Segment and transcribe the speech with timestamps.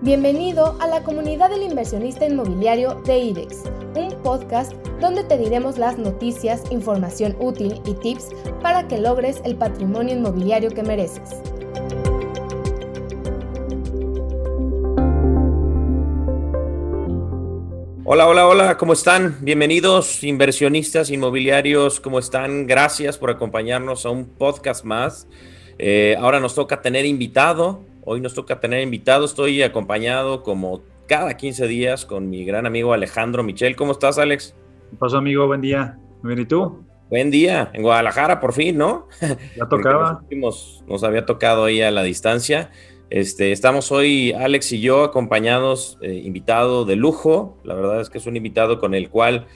[0.00, 3.62] Bienvenido a la comunidad del inversionista inmobiliario de IDEX,
[3.94, 8.30] un podcast donde te diremos las noticias, información útil y tips
[8.60, 11.40] para que logres el patrimonio inmobiliario que mereces.
[18.04, 19.38] Hola, hola, hola, ¿cómo están?
[19.40, 22.66] Bienvenidos inversionistas inmobiliarios, ¿cómo están?
[22.66, 25.28] Gracias por acompañarnos a un podcast más.
[25.78, 31.36] Eh, ahora nos toca tener invitado, hoy nos toca tener invitado, estoy acompañado como cada
[31.36, 33.76] 15 días con mi gran amigo Alejandro Michel.
[33.76, 34.54] ¿Cómo estás, Alex?
[34.90, 35.46] ¿Qué pasó, amigo?
[35.46, 35.98] Buen día.
[36.22, 36.84] Bien, ¿y tú?
[37.10, 39.08] Buen día, en Guadalajara por fin, ¿no?
[39.56, 40.22] Ya tocaba.
[40.30, 42.70] Nos, nos, había tocado ahí a la distancia.
[43.10, 47.58] Este, estamos hoy, Alex y yo, acompañados, eh, invitado de lujo.
[47.62, 49.46] La verdad es que es un invitado con el cual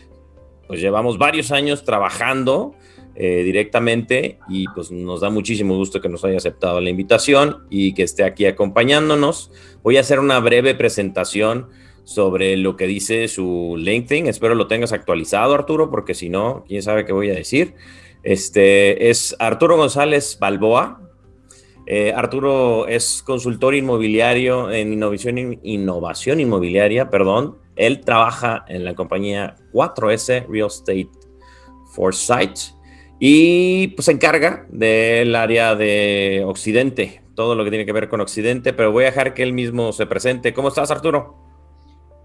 [0.67, 2.75] pues llevamos varios años trabajando
[3.21, 7.93] eh, directamente y pues nos da muchísimo gusto que nos haya aceptado la invitación y
[7.93, 9.51] que esté aquí acompañándonos.
[9.83, 11.67] Voy a hacer una breve presentación
[12.05, 14.29] sobre lo que dice su LinkedIn.
[14.29, 17.75] Espero lo tengas actualizado, Arturo, porque si no, quién sabe qué voy a decir.
[18.23, 21.01] Este es Arturo González Balboa,
[21.87, 27.59] eh, Arturo es consultor inmobiliario en innovación, innovación inmobiliaria, perdón.
[27.75, 31.09] Él trabaja en la compañía 4S Real Estate
[31.95, 32.78] Foresight
[33.21, 38.21] y pues se encarga del área de Occidente, todo lo que tiene que ver con
[38.21, 40.55] Occidente, pero voy a dejar que él mismo se presente.
[40.55, 41.37] ¿Cómo estás, Arturo?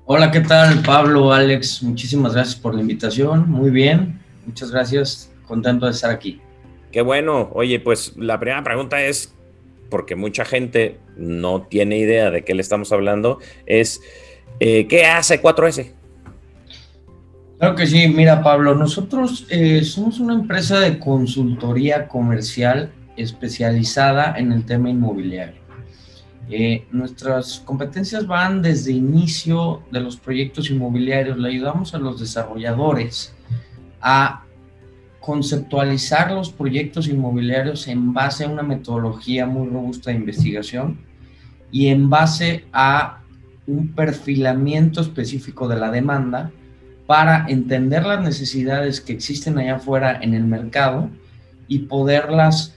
[0.05, 1.81] Hola, ¿qué tal, Pablo, Alex?
[1.81, 3.49] Muchísimas gracias por la invitación.
[3.49, 5.31] Muy bien, muchas gracias.
[5.47, 6.41] Contento de estar aquí.
[6.91, 7.49] Qué bueno.
[7.53, 9.33] Oye, pues la primera pregunta es,
[9.89, 14.02] porque mucha gente no tiene idea de qué le estamos hablando, es
[14.59, 15.94] eh, ¿qué hace 4S?
[17.64, 24.52] Claro que sí, mira Pablo, nosotros eh, somos una empresa de consultoría comercial especializada en
[24.52, 25.61] el tema inmobiliario.
[26.50, 33.33] Eh, nuestras competencias van desde inicio de los proyectos inmobiliarios, le ayudamos a los desarrolladores
[34.02, 34.44] a
[35.21, 40.99] conceptualizar los proyectos inmobiliarios en base a una metodología muy robusta de investigación
[41.71, 43.21] y en base a
[43.67, 46.52] un perfilamiento específico de la demanda
[47.05, 51.09] para entender las necesidades que existen allá afuera en el mercado
[51.67, 52.75] y poderlas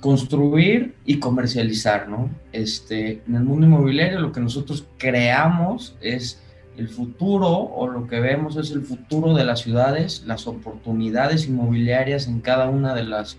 [0.00, 2.30] construir y comercializar, ¿no?
[2.52, 6.40] Este, en el mundo inmobiliario lo que nosotros creamos es
[6.76, 12.28] el futuro o lo que vemos es el futuro de las ciudades, las oportunidades inmobiliarias
[12.28, 13.36] en cada una de los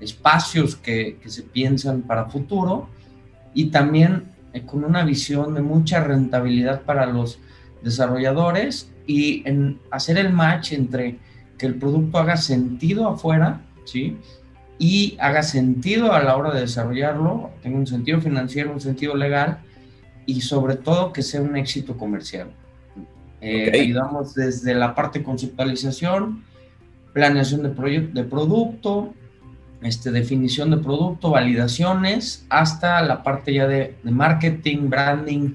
[0.00, 2.88] espacios que, se piensan para futuro
[3.52, 4.24] y también
[4.54, 7.38] eh, con una visión de mucha rentabilidad para los
[7.82, 11.18] desarrolladores y en hacer el match entre
[11.58, 14.16] que el producto haga sentido afuera, ¿sí?
[14.78, 19.58] Y haga sentido a la hora de desarrollarlo, tenga un sentido financiero, un sentido legal
[20.26, 22.50] y sobre todo que sea un éxito comercial.
[23.40, 26.44] Eh, Ayudamos desde la parte de conceptualización,
[27.12, 29.14] planeación de, de producto,
[29.82, 35.54] este, definición de producto, validaciones, hasta la parte ya de, marketing, branding,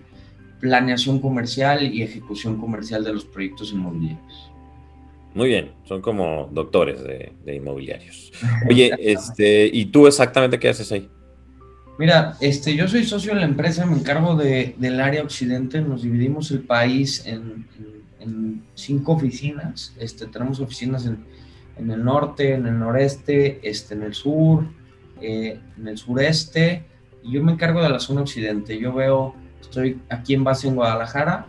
[0.59, 4.51] planeación comercial y ejecución comercial de los proyectos inmobiliarios.
[5.33, 8.31] Muy bien, son como doctores de, de inmobiliarios.
[8.69, 11.09] Oye, este, ¿y tú exactamente qué haces ahí?
[11.97, 16.03] Mira, este, yo soy socio de la empresa, me encargo de, del área occidente, nos
[16.03, 17.65] dividimos el país en,
[18.73, 21.23] cinco oficinas, este, tenemos oficinas en,
[21.77, 24.65] en, el norte, en el noreste, este, en el sur,
[25.21, 26.83] eh, en el sureste,
[27.23, 30.75] y yo me encargo de la zona occidente, yo veo, estoy aquí en base en
[30.75, 31.47] Guadalajara,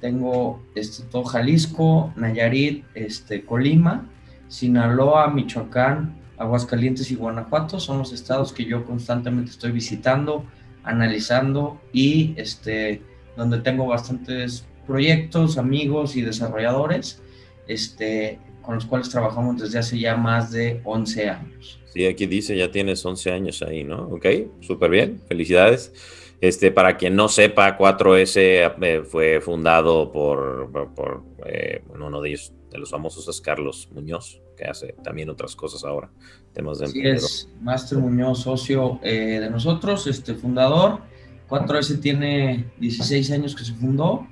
[0.00, 4.08] tengo este, todo Jalisco, Nayarit, este, Colima,
[4.48, 10.44] Sinaloa, Michoacán, Aguascalientes y Guanajuato son los estados que yo constantemente estoy visitando,
[10.84, 13.02] analizando y este,
[13.36, 17.22] donde tengo bastantes proyectos, amigos y desarrolladores
[17.66, 21.80] este, con los cuales trabajamos desde hace ya más de 11 años.
[21.92, 24.02] Sí, aquí dice ya tienes 11 años ahí, ¿no?
[24.08, 24.26] Ok,
[24.60, 25.92] súper bien, felicidades.
[26.40, 32.52] Este, para quien no sepa, 4S eh, fue fundado por, por, eh, uno de ellos,
[32.70, 36.10] de los famosos es Carlos Muñoz, que hace también otras cosas ahora,
[36.52, 41.00] temas de Sí, es Master Muñoz, socio eh, de nosotros, este fundador.
[41.48, 44.26] 4S tiene 16 años que se fundó.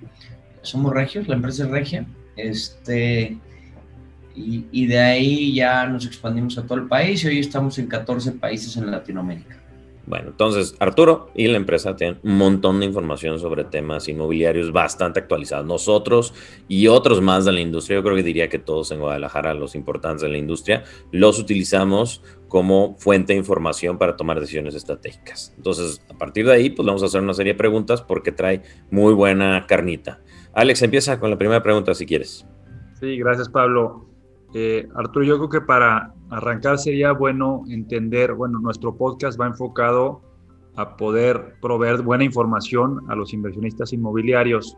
[0.63, 2.07] Somos regios, la empresa es regia.
[2.37, 3.39] Este,
[4.35, 7.87] y, y, de ahí ya nos expandimos a todo el país y hoy estamos en
[7.87, 9.64] 14 países en Latinoamérica.
[10.07, 15.21] Bueno, entonces Arturo y la empresa tienen un montón de información sobre temas inmobiliarios bastante
[15.21, 15.67] actualizados.
[15.67, 16.35] Nosotros
[16.69, 19.75] y otros más de la industria, yo creo que diría que todos en Guadalajara, los
[19.75, 25.55] importantes de la industria, los utilizamos como fuente de información para tomar decisiones estratégicas.
[25.57, 28.63] Entonces, a partir de ahí, pues vamos a hacer una serie de preguntas porque trae
[28.91, 30.21] muy buena carnita.
[30.53, 32.47] Alex, empieza con la primera pregunta si quieres.
[33.01, 34.14] Sí, gracias Pablo.
[34.57, 40.23] Eh, Arturo, yo creo que para arrancar sería bueno entender, bueno, nuestro podcast va enfocado
[40.77, 44.77] a poder proveer buena información a los inversionistas inmobiliarios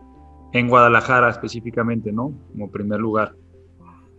[0.55, 2.32] en Guadalajara específicamente, ¿no?
[2.52, 3.34] Como primer lugar.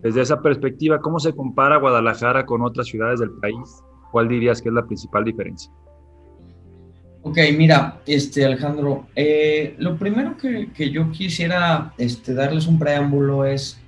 [0.03, 3.83] Desde esa perspectiva, ¿cómo se compara Guadalajara con otras ciudades del país?
[4.11, 5.71] ¿Cuál dirías que es la principal diferencia?
[7.23, 13.43] Ok, mira, este Alejandro, eh, lo primero que, que, yo quisiera este, darles un preámbulo
[13.43, 13.81] es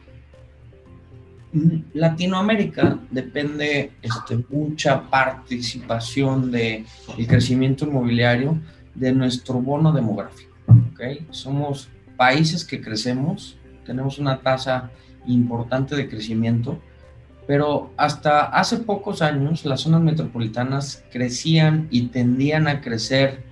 [1.94, 6.86] Latinoamérica depende este, mucha participación del
[7.28, 8.60] crecimiento inmobiliario
[8.94, 10.52] de nuestro bono demográfico.
[10.94, 11.26] ¿okay?
[11.32, 14.92] Somos países que crecemos, tenemos una tasa
[15.26, 16.80] importante de crecimiento,
[17.48, 23.44] pero hasta hace pocos años las zonas metropolitanas crecían y tendían a crecer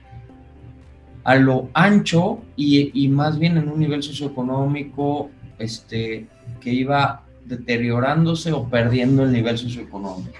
[1.23, 6.27] a lo ancho y, y más bien en un nivel socioeconómico este,
[6.61, 10.37] que iba deteriorándose o perdiendo el nivel socioeconómico.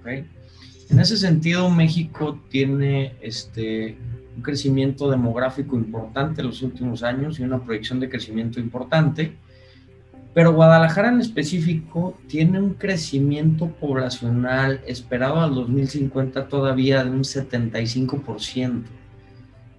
[0.00, 0.24] ¿okay?
[0.90, 3.98] En ese sentido, México tiene este,
[4.36, 9.36] un crecimiento demográfico importante en los últimos años y una proyección de crecimiento importante,
[10.32, 18.82] pero Guadalajara en específico tiene un crecimiento poblacional esperado al 2050 todavía de un 75%.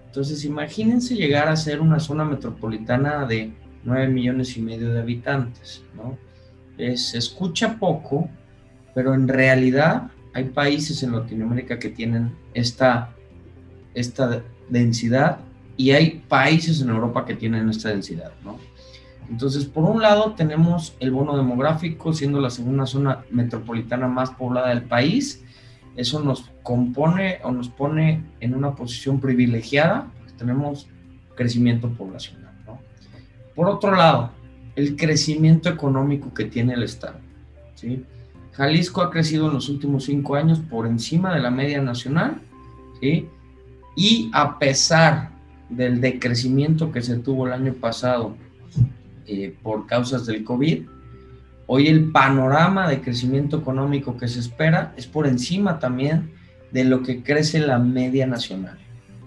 [0.07, 3.53] Entonces, imagínense llegar a ser una zona metropolitana de
[3.83, 6.17] 9 millones y medio de habitantes, ¿no?
[6.95, 8.29] Se escucha poco,
[8.95, 13.13] pero en realidad hay países en Latinoamérica que tienen esta,
[13.93, 15.39] esta densidad
[15.75, 18.57] y hay países en Europa que tienen esta densidad, ¿no?
[19.29, 24.69] Entonces, por un lado tenemos el bono demográfico siendo la segunda zona metropolitana más poblada
[24.69, 25.43] del país.
[25.95, 30.87] Eso nos compone o nos pone en una posición privilegiada, porque tenemos
[31.35, 32.53] crecimiento poblacional.
[32.65, 32.79] ¿no?
[33.53, 34.31] Por otro lado,
[34.79, 37.19] el crecimiento económico que tiene el Estado.
[38.53, 42.41] Jalisco ha crecido en los últimos cinco años por encima de la media nacional,
[43.95, 45.31] y a pesar
[45.69, 48.35] del decrecimiento que se tuvo el año pasado
[49.27, 50.83] eh, por causas del COVID,
[51.67, 56.31] hoy el panorama de crecimiento económico que se espera es por encima también
[56.71, 58.77] de lo que crece la media nacional.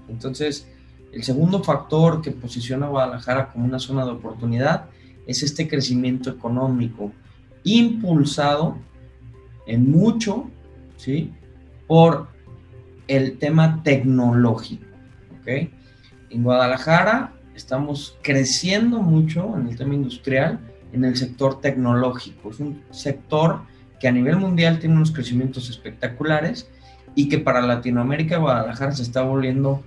[0.08, 0.66] Entonces,
[1.12, 4.86] el segundo factor que posiciona a Guadalajara como una zona de oportunidad
[5.26, 7.12] es este crecimiento económico
[7.64, 8.76] impulsado
[9.66, 10.50] en mucho,
[10.96, 11.32] ¿sí?
[11.86, 12.28] Por
[13.08, 14.86] el tema tecnológico,
[15.40, 15.68] ¿ok?
[16.30, 20.60] En Guadalajara estamos creciendo mucho en el tema industrial,
[20.92, 22.50] en el sector tecnológico.
[22.50, 23.62] Es un sector
[24.00, 26.68] que a nivel mundial tiene unos crecimientos espectaculares
[27.14, 29.82] y que para Latinoamérica Guadalajara se está volviendo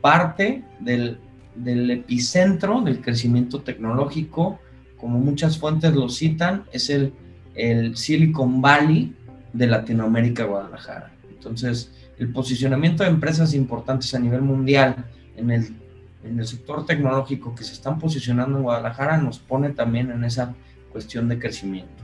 [0.00, 1.18] parte del,
[1.54, 4.58] del epicentro del crecimiento tecnológico
[5.04, 7.12] como muchas fuentes lo citan, es el,
[7.54, 9.14] el Silicon Valley
[9.52, 11.12] de Latinoamérica, Guadalajara.
[11.28, 15.04] Entonces, el posicionamiento de empresas importantes a nivel mundial
[15.36, 15.76] en el,
[16.24, 20.54] en el sector tecnológico que se están posicionando en Guadalajara nos pone también en esa
[20.90, 22.02] cuestión de crecimiento.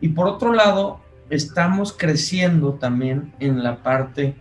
[0.00, 4.34] Y por otro lado, estamos creciendo también en la parte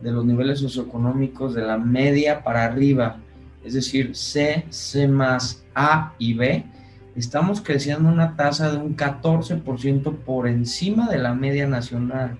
[0.00, 3.18] de los niveles socioeconómicos de la media para arriba,
[3.62, 6.66] es decir, C, C más A y B,
[7.16, 12.36] estamos creciendo una tasa de un 14% por encima de la media nacional,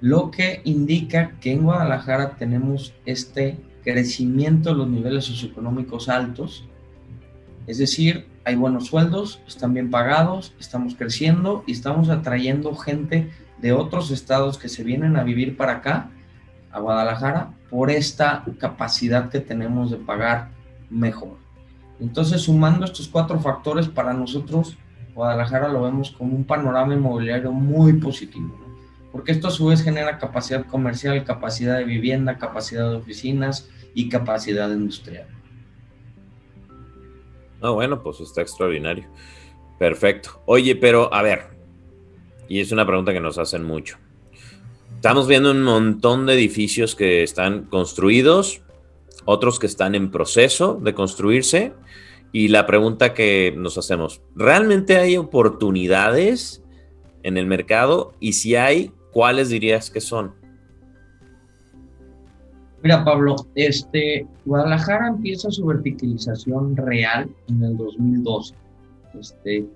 [0.00, 6.64] lo que indica que en Guadalajara tenemos este crecimiento de los niveles socioeconómicos altos,
[7.66, 13.30] es decir, hay buenos sueldos, están bien pagados, estamos creciendo y estamos atrayendo gente
[13.60, 16.10] de otros estados que se vienen a vivir para acá,
[16.70, 20.50] a Guadalajara, por esta capacidad que tenemos de pagar
[20.88, 21.47] mejor.
[22.00, 24.76] Entonces, sumando estos cuatro factores, para nosotros,
[25.14, 28.56] Guadalajara lo vemos como un panorama inmobiliario muy positivo,
[29.10, 34.08] porque esto a su vez genera capacidad comercial, capacidad de vivienda, capacidad de oficinas y
[34.08, 35.26] capacidad industrial.
[37.60, 39.08] No, bueno, pues está extraordinario.
[39.78, 40.40] Perfecto.
[40.46, 41.48] Oye, pero a ver,
[42.48, 43.98] y es una pregunta que nos hacen mucho.
[44.94, 48.62] Estamos viendo un montón de edificios que están construidos,
[49.24, 51.72] otros que están en proceso de construirse.
[52.32, 56.62] Y la pregunta que nos hacemos, ¿realmente hay oportunidades
[57.22, 58.12] en el mercado?
[58.20, 60.34] Y si hay, ¿cuáles dirías que son?
[62.82, 68.54] Mira, Pablo, este, Guadalajara empieza su verticalización real en el 2012.
[69.18, 69.66] Este,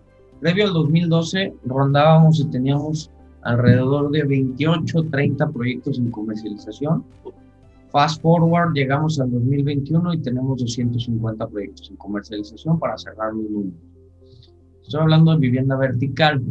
[0.40, 3.10] previo al 2012 rondábamos y teníamos
[3.42, 7.04] alrededor de 28, 30 proyectos en comercialización.
[7.92, 13.80] Fast forward, llegamos al 2021 y tenemos 250 proyectos en comercialización para cerrar los números.
[14.82, 16.42] Estoy hablando de vivienda vertical.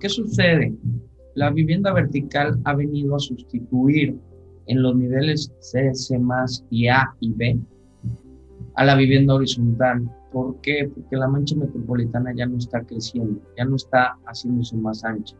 [0.00, 0.74] ¿Qué sucede?
[1.34, 4.18] La vivienda vertical ha venido a sustituir
[4.66, 6.18] en los niveles C, C
[6.70, 7.60] y A y B
[8.74, 10.10] a la vivienda horizontal.
[10.32, 10.90] ¿Por qué?
[10.94, 15.36] Porque la mancha metropolitana ya no está creciendo, ya no está haciéndose más ancha.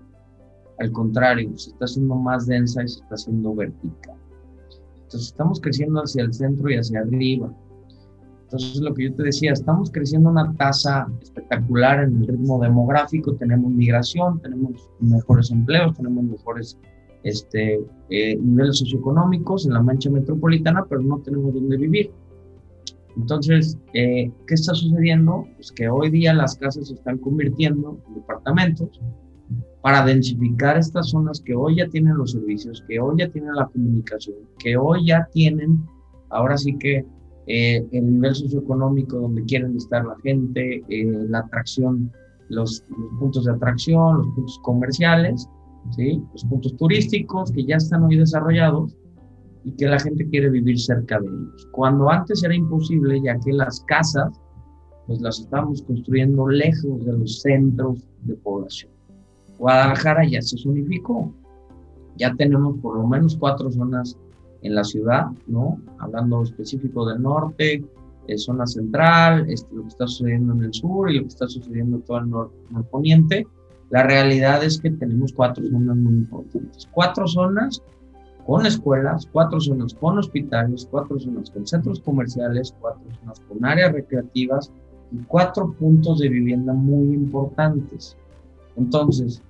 [0.78, 4.21] Al contrario, se está haciendo más densa y se está haciendo vertical.
[5.12, 7.52] Entonces estamos creciendo hacia el centro y hacia arriba.
[8.44, 12.58] Entonces lo que yo te decía, estamos creciendo a una tasa espectacular en el ritmo
[12.58, 16.78] demográfico, tenemos migración, tenemos mejores empleos, tenemos mejores
[17.24, 22.10] este, eh, niveles socioeconómicos en la mancha metropolitana, pero no tenemos dónde vivir.
[23.14, 25.46] Entonces, eh, ¿qué está sucediendo?
[25.56, 28.98] Pues que hoy día las casas se están convirtiendo en departamentos
[29.82, 33.66] para densificar estas zonas que hoy ya tienen los servicios, que hoy ya tienen la
[33.66, 35.84] comunicación, que hoy ya tienen,
[36.30, 37.04] ahora sí que
[37.48, 42.12] eh, el nivel socioeconómico donde quieren estar la gente, la atracción,
[42.48, 45.48] los, los puntos de atracción, los puntos comerciales,
[45.96, 46.22] ¿sí?
[46.32, 48.96] los puntos turísticos que ya están hoy desarrollados
[49.64, 51.68] y que la gente quiere vivir cerca de ellos.
[51.72, 54.40] Cuando antes era imposible, ya que las casas,
[55.08, 58.92] pues las estábamos construyendo lejos de los centros de población.
[59.62, 61.32] Guadalajara ya se unificó.
[62.16, 64.18] Ya tenemos por lo menos cuatro zonas
[64.62, 65.80] en la ciudad, ¿no?
[66.00, 67.84] Hablando específico del norte,
[68.26, 71.46] eh, zona central, este, lo que está sucediendo en el sur y lo que está
[71.46, 72.30] sucediendo en todo el
[72.70, 73.46] norponiente.
[73.90, 76.88] La realidad es que tenemos cuatro zonas muy importantes.
[76.90, 77.80] Cuatro zonas
[78.44, 83.92] con escuelas, cuatro zonas con hospitales, cuatro zonas con centros comerciales, cuatro zonas con áreas
[83.92, 84.72] recreativas
[85.12, 88.16] y cuatro puntos de vivienda muy importantes.
[88.76, 89.40] Entonces,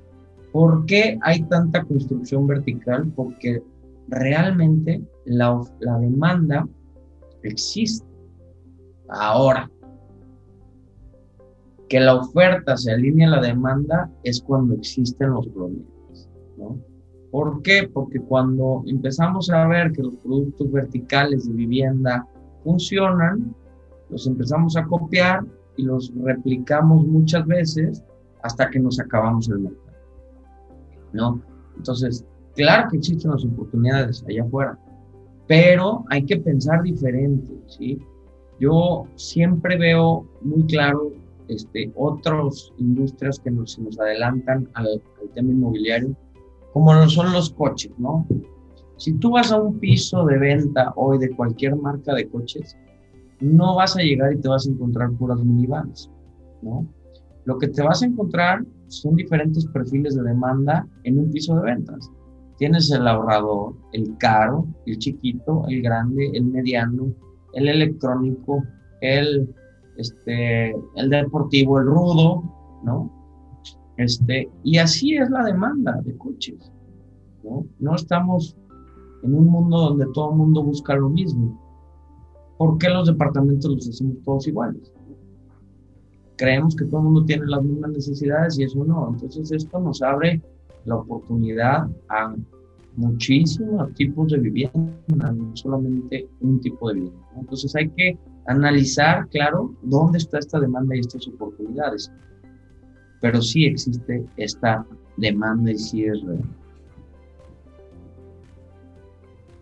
[0.53, 3.11] ¿por qué hay tanta construcción vertical?
[3.17, 3.63] Porque
[4.09, 6.69] realmente la, la demanda
[7.43, 8.07] existe.
[9.09, 9.71] Ahora,
[11.89, 16.79] que la oferta se alinee a la demanda es cuando existen los problemas, ¿no?
[17.31, 17.89] ¿Por qué?
[17.93, 22.27] Porque cuando empezamos a ver que los productos verticales de vivienda
[22.63, 23.55] funcionan,
[24.11, 25.45] los empezamos a copiar
[25.77, 28.05] y los replicamos muchas veces
[28.43, 29.82] hasta que nos acabamos el mercado,
[31.13, 31.41] ¿no?
[31.77, 34.79] Entonces, claro que existen las oportunidades allá afuera,
[35.47, 37.99] pero hay que pensar diferente, ¿sí?
[38.61, 41.13] Yo siempre veo muy claro
[41.49, 45.03] este, otras industrias que nos, nos adelantan al,
[45.35, 46.15] tema inmobiliario,
[46.73, 48.27] como son los coches, ¿no?
[48.97, 52.77] Si tú vas a un piso de venta hoy de cualquier marca de coches,
[53.41, 56.11] no vas a llegar y te vas a encontrar puras minivans,
[56.61, 56.87] ¿no?
[57.45, 61.63] Lo que te vas a encontrar son diferentes perfiles de demanda en un piso de
[61.63, 62.11] ventas.
[62.59, 67.13] Tienes el ahorrador, el caro, el chiquito, el grande, el mediano,
[67.55, 68.63] el electrónico,
[69.01, 69.49] el
[69.97, 72.43] este, el deportivo, el rudo,
[72.85, 73.11] ¿no?
[73.97, 76.73] Este, y así es la demanda de coches,
[77.45, 77.67] ¿no?
[77.79, 78.57] No estamos
[79.23, 81.59] en un mundo donde todo el mundo busca lo mismo.
[82.59, 84.92] ¿Por qué los departamentos los hacemos todos iguales?
[86.43, 89.11] Creemos que todo el mundo tiene las mismas necesidades y eso no.
[89.11, 90.43] Entonces esto nos abre
[90.87, 92.35] la oportunidad a
[92.97, 97.27] muchísimos tipos de vivienda, no solamente un tipo de vivienda.
[97.39, 102.11] Entonces hay que analizar, claro, dónde está esta demanda y estas oportunidades.
[103.21, 104.85] Pero sí existe esta
[105.17, 106.43] demanda y sí es real.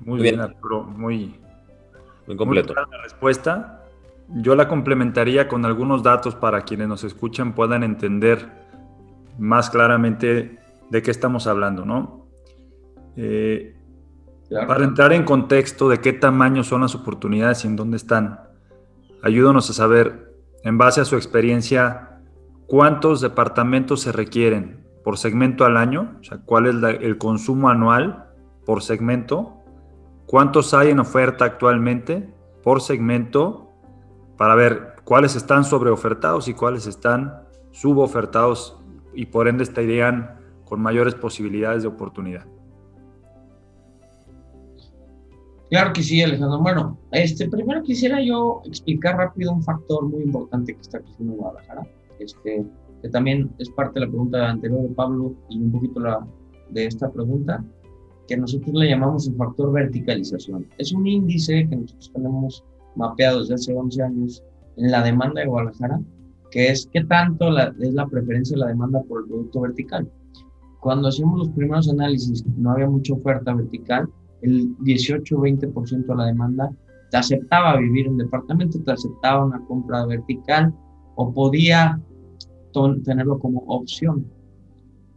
[0.06, 1.38] Muy, bien, Arturo, muy,
[2.26, 2.72] muy completo.
[2.72, 3.79] la respuesta.
[4.34, 8.48] Yo la complementaría con algunos datos para quienes nos escuchan puedan entender
[9.38, 10.58] más claramente
[10.88, 12.26] de qué estamos hablando, ¿no?
[13.16, 13.76] Eh,
[14.66, 18.50] para entrar en contexto de qué tamaño son las oportunidades y en dónde están,
[19.22, 22.20] Ayúdanos a saber, en base a su experiencia,
[22.66, 28.30] cuántos departamentos se requieren por segmento al año, o sea, cuál es el consumo anual
[28.64, 29.56] por segmento,
[30.24, 32.32] cuántos hay en oferta actualmente
[32.62, 33.69] por segmento,
[34.40, 37.42] para ver cuáles están sobreofertados y cuáles están
[37.72, 38.74] subofertados
[39.12, 40.30] y por ende estarían
[40.64, 42.46] con mayores posibilidades de oportunidad.
[45.68, 46.58] Claro que sí, Alejandro.
[46.58, 51.38] Bueno, este, primero quisiera yo explicar rápido un factor muy importante que está creciendo en
[51.38, 51.82] Guadalajara,
[52.18, 52.64] este,
[53.02, 56.26] que también es parte de la pregunta anterior de Pablo y un poquito la,
[56.70, 57.62] de esta pregunta,
[58.26, 60.66] que nosotros le llamamos el factor verticalización.
[60.78, 62.64] Es un índice que nosotros tenemos
[62.96, 64.42] mapeado desde hace 11 años
[64.76, 66.00] en la demanda de Guadalajara,
[66.50, 70.10] que es qué tanto es la preferencia de la demanda por el producto vertical.
[70.80, 74.08] Cuando hacíamos los primeros análisis, no había mucha oferta vertical,
[74.42, 76.72] el 18-20% de la demanda
[77.10, 80.72] te aceptaba vivir en departamento, te aceptaba una compra vertical
[81.16, 82.00] o podía
[83.04, 84.24] tenerlo como opción.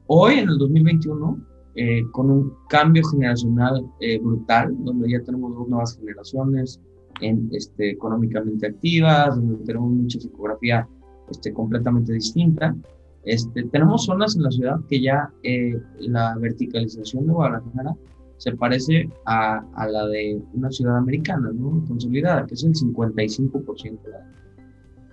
[0.07, 1.37] Hoy, en el 2021,
[1.75, 6.81] eh, con un cambio generacional eh, brutal, donde ya tenemos dos nuevas generaciones
[7.21, 10.87] en, este, económicamente activas, donde tenemos mucha psicografía
[11.29, 12.75] este, completamente distinta,
[13.23, 17.95] este, tenemos zonas en la ciudad que ya eh, la verticalización de Guadalajara
[18.37, 21.83] se parece a, a, la de una ciudad americana, ¿no?
[21.87, 24.33] Consolidada, que es el 55% de la,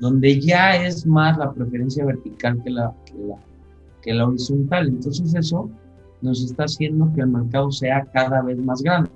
[0.01, 3.37] donde ya es más la preferencia vertical que la, que la,
[4.03, 4.89] que la horizontal.
[4.89, 5.71] Entonces eso
[6.23, 9.11] nos está haciendo que el mercado sea cada vez más grande.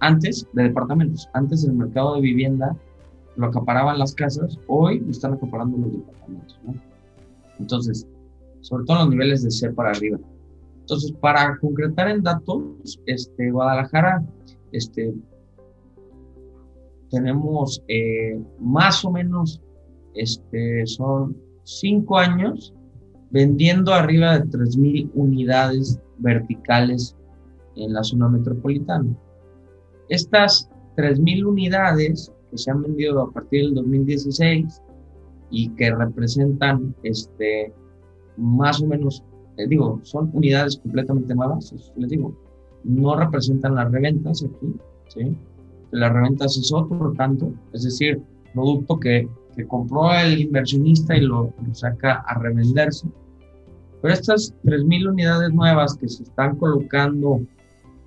[0.00, 2.76] Antes de departamentos, antes el mercado de vivienda
[3.36, 6.60] lo acaparaban las casas, hoy lo están acaparando los departamentos.
[7.58, 8.06] Entonces,
[8.60, 10.18] sobre todo en los niveles de C para arriba.
[10.80, 14.24] Entonces, para concretar en datos, este, Guadalajara,
[14.72, 15.14] este,
[17.10, 19.60] tenemos eh, más o menos,
[20.14, 22.74] este, son cinco años
[23.30, 27.16] vendiendo arriba de 3.000 unidades verticales
[27.76, 29.16] en la zona metropolitana.
[30.08, 34.82] Estas 3.000 unidades que se han vendido a partir del 2016
[35.50, 37.72] y que representan este,
[38.36, 39.24] más o menos,
[39.56, 42.36] les digo, son unidades completamente nuevas, les digo,
[42.84, 44.74] no representan las reventas aquí,
[45.08, 45.36] ¿sí?
[45.90, 48.20] Las reventas es otro tanto, es decir,
[48.52, 53.06] producto que, que compró el inversionista y lo, lo, saca a revenderse.
[54.02, 57.40] Pero estas 3.000 unidades nuevas que se están colocando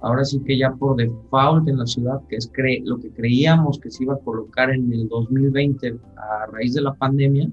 [0.01, 3.79] ahora sí que ya por default en la ciudad, que es cre lo que creíamos
[3.79, 7.49] que se iba a colocar en el 2020 a raíz de la pandemia,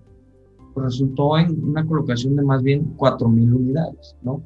[0.75, 4.43] pues resultó en una colocación de más bien 4.000 unidades, ¿no?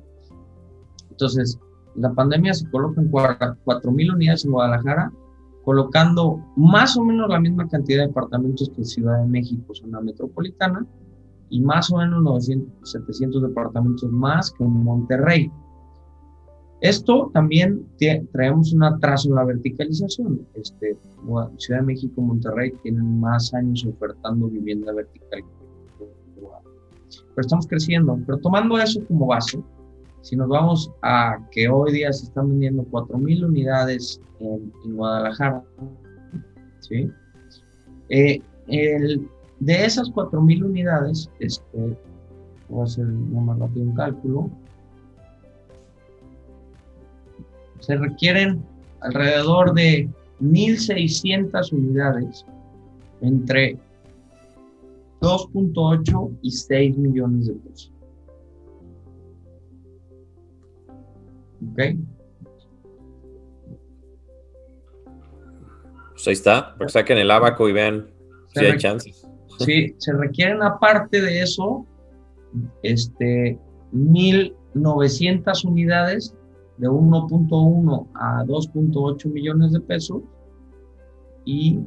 [1.11, 1.59] Entonces,
[1.97, 5.13] la pandemia se coloca en 4.000 unidades en Guadalajara,
[5.65, 10.87] colocando más o menos la misma cantidad de departamentos que Ciudad de México, zona metropolitana,
[11.51, 15.51] y más o menos 900, 700 departamentos más que Monterrey.
[16.81, 17.85] Esto también
[18.33, 20.47] traemos un atraso en la verticalización.
[20.55, 20.97] Este,
[21.57, 25.43] Ciudad de México Monterrey tienen más años ofertando vivienda vertical
[27.39, 28.19] pero estamos creciendo.
[28.27, 29.63] Pero tomando eso como base,
[30.23, 35.63] si nos vamos a que hoy día se están vendiendo 4.000 unidades en, Guadalajara,
[36.81, 37.09] ¿sí?
[38.09, 39.29] Eh, el,
[39.61, 41.97] de esas 4.000 unidades, este,
[42.69, 44.51] voy a hacer más rápido un cálculo,
[47.81, 48.63] se requieren
[49.01, 50.09] alrededor de
[50.41, 52.45] 1.600 unidades
[53.21, 53.77] entre
[55.21, 57.93] 2.8 y 6 millones de pesos.
[61.71, 61.99] ¿Ok?
[66.13, 68.09] Pues ahí está, que saquen el abaco y vean
[68.55, 69.25] si hay chances.
[69.59, 71.85] Sí, se requieren aparte de eso,
[72.85, 73.59] este,
[73.93, 76.33] 1.900 unidades
[76.79, 80.23] de 1.1 a 2.8 millones de pesos
[81.45, 81.81] y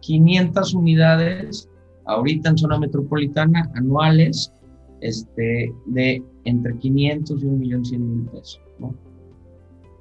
[0.00, 1.68] 500 unidades
[2.06, 4.52] ahorita en zona metropolitana anuales
[5.00, 8.60] este, de entre 500 y 1.100.000 pesos.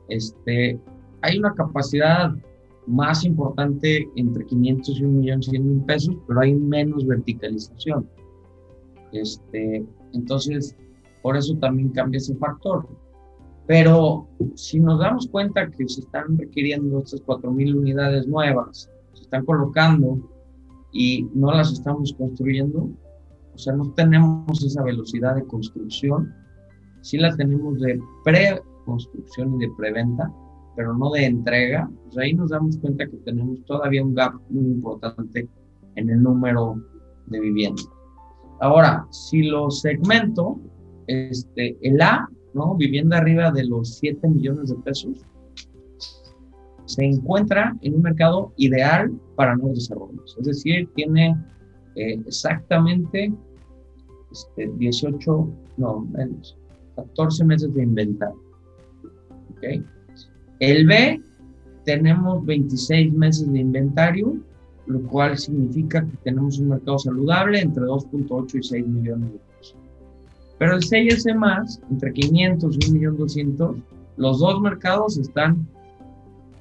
[0.10, 0.80] Este,
[1.22, 2.34] hay una capacidad
[2.88, 8.10] más importante entre 500 y 1.100.000 pesos, pero hay menos verticalización.
[9.12, 10.76] Este, entonces,
[11.22, 12.88] por eso también cambia ese factor.
[13.68, 18.90] Pero si nos damos cuenta que se están requiriendo estas 4.000 unidades nuevas
[19.28, 20.20] están colocando
[20.94, 22.90] y no las estamos construyendo,
[23.54, 26.34] o sea, no tenemos esa velocidad de construcción,
[27.02, 30.32] sí la tenemos de pre-construcción y de preventa,
[30.78, 34.66] pero no de entrega, pues ahí nos damos cuenta que tenemos todavía un gap muy
[34.66, 35.50] importante
[35.96, 36.82] en el número
[37.26, 37.90] de viviendas.
[38.62, 40.60] Ahora, si lo segmento,
[41.08, 42.76] este, el A, ¿no?
[42.76, 45.26] Vivienda arriba de los 7 millones de pesos,
[46.86, 50.36] se encuentra en un mercado ideal para nuevos desarrollos.
[50.40, 51.36] Es decir, tiene
[51.96, 53.34] eh, exactamente
[54.32, 56.58] este, 18, no, menos,
[56.96, 58.42] 14 meses de inventario.
[60.60, 61.22] El B,
[61.84, 64.38] tenemos 26 meses de inventario,
[64.86, 69.47] lo cual significa que tenemos un mercado saludable entre 2.8 y 6 millones de.
[70.60, 73.84] Pero el C y el C más, entre 500 y 1.200.000,
[74.18, 75.68] los dos mercados están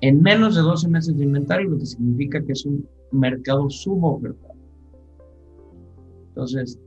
[0.03, 4.55] en menos de 12 meses de inventario, lo que significa que es un mercado subofertado.
[6.29, 6.79] Entonces,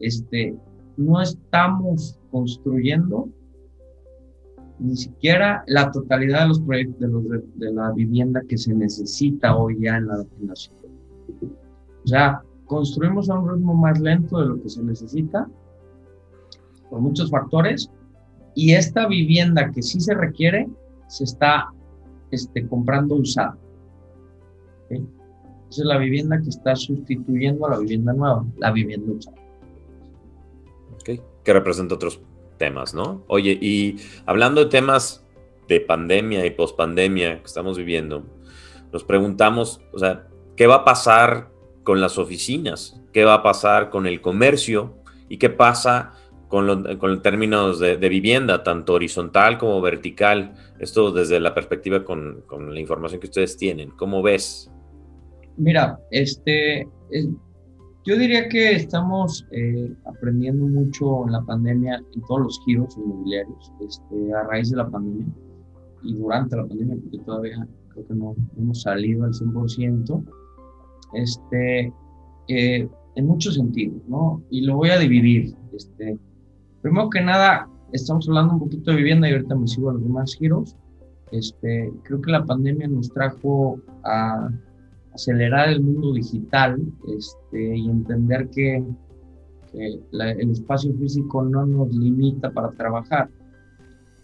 [0.00, 0.56] este,
[0.96, 3.28] no estamos construyendo
[4.78, 7.24] ni siquiera la totalidad de los proyectos de, los
[7.56, 10.82] de, la vivienda que se necesita hoy ya en la, en la ciudad.
[12.04, 15.48] O sea, construimos a un ritmo más lento de lo que se necesita
[16.90, 17.90] por muchos factores
[18.54, 20.66] y esta vivienda que sí se requiere
[21.08, 21.72] se está
[22.30, 23.56] este, comprando usada.
[24.88, 29.36] Esa es la vivienda que está sustituyendo a la vivienda nueva, la vivienda usada.
[30.94, 32.20] Ok, que representa otros
[32.56, 33.24] temas, ¿no?
[33.28, 35.24] Oye, y hablando de temas
[35.68, 38.24] de pandemia y pospandemia que estamos viviendo,
[38.92, 41.50] nos preguntamos, o sea, ¿qué va a pasar
[41.82, 43.00] con las oficinas?
[43.12, 44.94] ¿Qué va a pasar con el comercio?
[45.28, 46.14] ¿Y qué pasa
[46.48, 50.54] con, los términos de, vivienda, tanto horizontal como vertical?
[50.78, 53.90] Esto desde la perspectiva con, la información que ustedes tienen.
[53.90, 54.70] ¿Cómo ves?
[55.56, 56.86] Mira, este,
[58.04, 63.72] yo diría que estamos eh, aprendiendo mucho en la pandemia, en todos los giros inmobiliarios,
[63.80, 65.26] este, a raíz de la pandemia
[66.02, 70.24] y durante la pandemia, porque todavía creo que no, hemos salido al 100%,
[71.14, 71.92] este,
[72.48, 74.42] eh, en muchos sentidos, ¿no?
[74.50, 75.54] Y lo voy a dividir.
[75.74, 76.16] Este,
[76.86, 80.04] primero que nada, estamos hablando un poquito de vivienda y ahorita me sigo a los
[80.04, 80.76] demás giros.
[81.32, 84.48] Este, creo que la pandemia nos trajo a
[85.12, 86.80] acelerar el mundo digital
[87.18, 88.84] este, y entender que,
[89.74, 93.28] el espacio físico no nos limita para trabajar.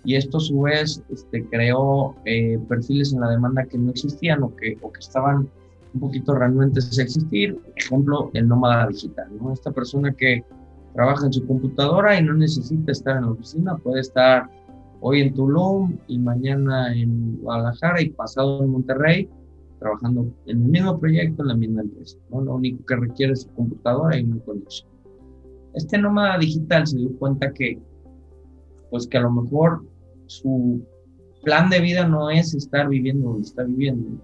[0.04, 4.42] Y esto a su vez este, creó eh, perfiles en la demanda que no existían
[4.44, 5.50] o que, o que estaban
[5.92, 7.58] un poquito renuentes a existir.
[7.76, 9.28] Ejemplo, el nómada digital.
[9.38, 9.52] ¿no?
[9.52, 10.42] Esta persona que
[10.94, 14.48] trabaja en su computadora y no necesita estar en la oficina, puede estar
[15.00, 19.28] hoy en Tulum y mañana en Guadalajara y pasado en Monterrey,
[19.78, 22.18] trabajando en el mismo proyecto, en la misma empresa.
[22.30, 22.42] ¿no?
[22.42, 24.90] Lo único que requiere es su computadora y una conexión.
[25.74, 27.80] Este nómada digital se dio cuenta que,
[28.90, 29.84] pues que a lo mejor
[30.26, 30.82] su
[31.42, 34.22] plan de vida no es estar viviendo donde está viviendo,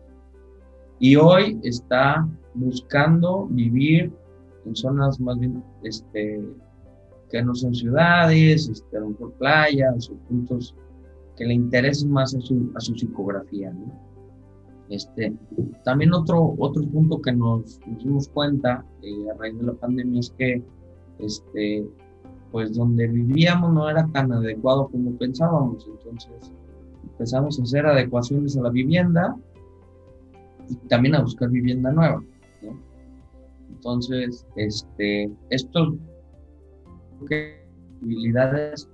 [1.00, 4.12] y hoy está buscando vivir
[4.68, 6.40] en zonas más bien este,
[7.30, 10.74] que no son ciudades, este, a lo playas o puntos
[11.36, 13.72] que le interesen más a su, a su psicografía.
[13.72, 13.92] ¿no?
[14.88, 15.32] Este,
[15.84, 20.30] también otro, otro punto que nos, dimos cuenta eh, a raíz de la pandemia es
[20.38, 20.62] que
[21.18, 21.86] este,
[22.50, 26.52] pues donde vivíamos no era tan adecuado como pensábamos, entonces
[27.02, 29.36] empezamos a hacer adecuaciones a la vivienda
[30.68, 32.22] y también a buscar vivienda nueva.
[33.70, 35.96] Entonces, este, esto
[38.00, 38.88] posibilidades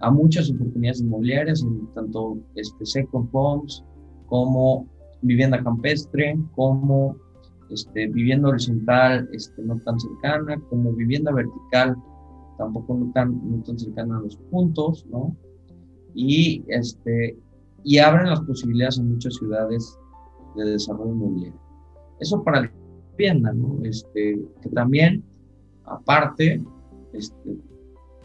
[0.00, 3.84] a muchas oportunidades inmobiliarias, en tanto este, second homes
[4.26, 4.86] como
[5.22, 7.16] vivienda campestre, como
[7.70, 11.96] este, vivienda horizontal este, no tan cercana, como vivienda vertical
[12.58, 15.36] tampoco no tan, no tan cercana a los puntos, ¿no?
[16.14, 17.36] Y, este,
[17.84, 19.98] y abren las posibilidades en muchas ciudades
[20.56, 21.60] de desarrollo inmobiliario.
[22.20, 22.72] Eso para la
[23.82, 25.22] Este, que también,
[25.84, 26.62] aparte,
[27.12, 27.56] este,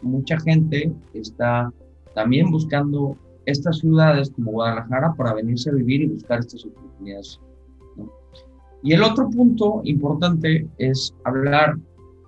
[0.02, 1.72] mucha gente está
[2.14, 7.40] también buscando estas ciudades como Guadalajara para venirse a vivir y buscar estas oportunidades.
[8.82, 11.78] Y el otro punto importante es hablar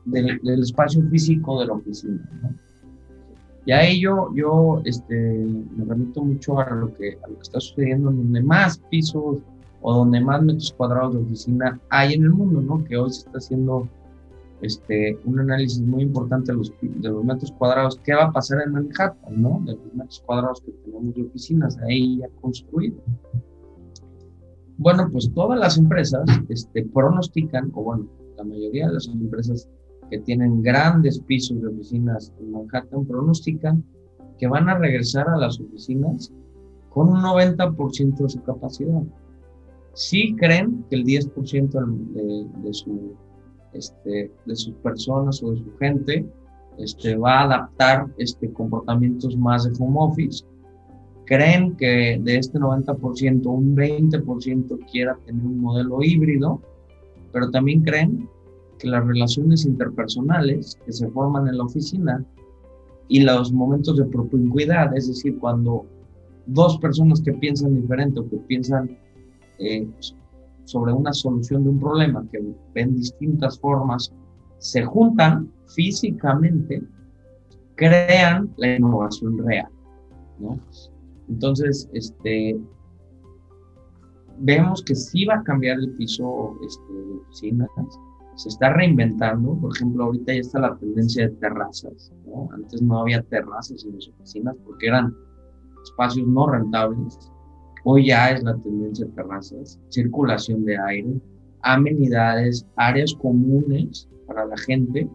[0.04, 2.56] del, espacio físico de la oficina.
[3.66, 7.60] Y a ello yo este, me remito mucho a lo, que, a lo que está
[7.60, 9.38] sucediendo en donde más pisos
[9.86, 12.82] o donde más metros cuadrados de oficina hay en el mundo, ¿no?
[12.84, 13.86] Que hoy se está haciendo
[14.62, 18.00] este, un análisis muy importante de los, de los metros cuadrados.
[18.02, 19.60] ¿Qué va a pasar en Manhattan, no?
[19.66, 23.02] De los metros cuadrados que tenemos de oficinas ahí ya construidos.
[24.78, 29.68] Bueno, pues todas las empresas este, pronostican, o bueno, la mayoría de las empresas
[30.08, 33.84] que tienen grandes pisos de oficinas en Manhattan pronostican
[34.38, 36.32] que van a regresar a las oficinas
[36.88, 39.02] con un 90% de su capacidad
[39.94, 41.70] sí creen que el 10%
[42.12, 43.14] de, de, su,
[43.72, 46.26] este, de sus personas o de su gente
[46.78, 50.44] este, va a adaptar este, comportamientos más de home office.
[51.26, 56.60] Creen que de este 90%, un 20% quiera tener un modelo híbrido,
[57.32, 58.28] pero también creen
[58.78, 62.24] que las relaciones interpersonales que se forman en la oficina
[63.08, 65.86] y los momentos de propincuidad, es decir, cuando
[66.46, 68.98] dos personas que piensan diferente o que piensan
[69.58, 69.86] eh,
[70.64, 72.42] sobre una solución de un problema que
[72.74, 74.12] ven distintas formas,
[74.58, 76.82] se juntan físicamente,
[77.74, 79.68] crean la innovación real.
[80.38, 80.58] ¿no?
[81.28, 82.58] Entonces, este,
[84.38, 87.68] vemos que sí va a cambiar el piso este, de oficinas,
[88.36, 92.48] se está reinventando, por ejemplo, ahorita ya está la tendencia de terrazas, ¿no?
[92.52, 95.14] Antes no había terrazas en las oficinas porque eran
[95.84, 97.32] espacios no rentables,
[97.84, 101.20] hoy ya es la tendencia de terrazas, circulación de aire,
[101.62, 105.08] amenidades, áreas comunes para la gente,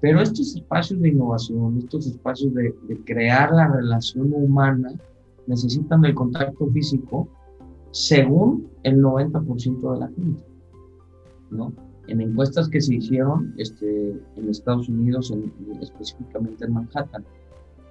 [0.00, 4.92] pero estos espacios de innovación, estos espacios de, crear la relación humana,
[5.46, 7.28] necesitan del contacto físico
[7.90, 10.42] según el 90% de la gente,
[11.50, 11.72] ¿no?
[12.08, 15.32] En encuestas que se hicieron este, en Estados Unidos,
[15.80, 17.24] específicamente en Manhattan.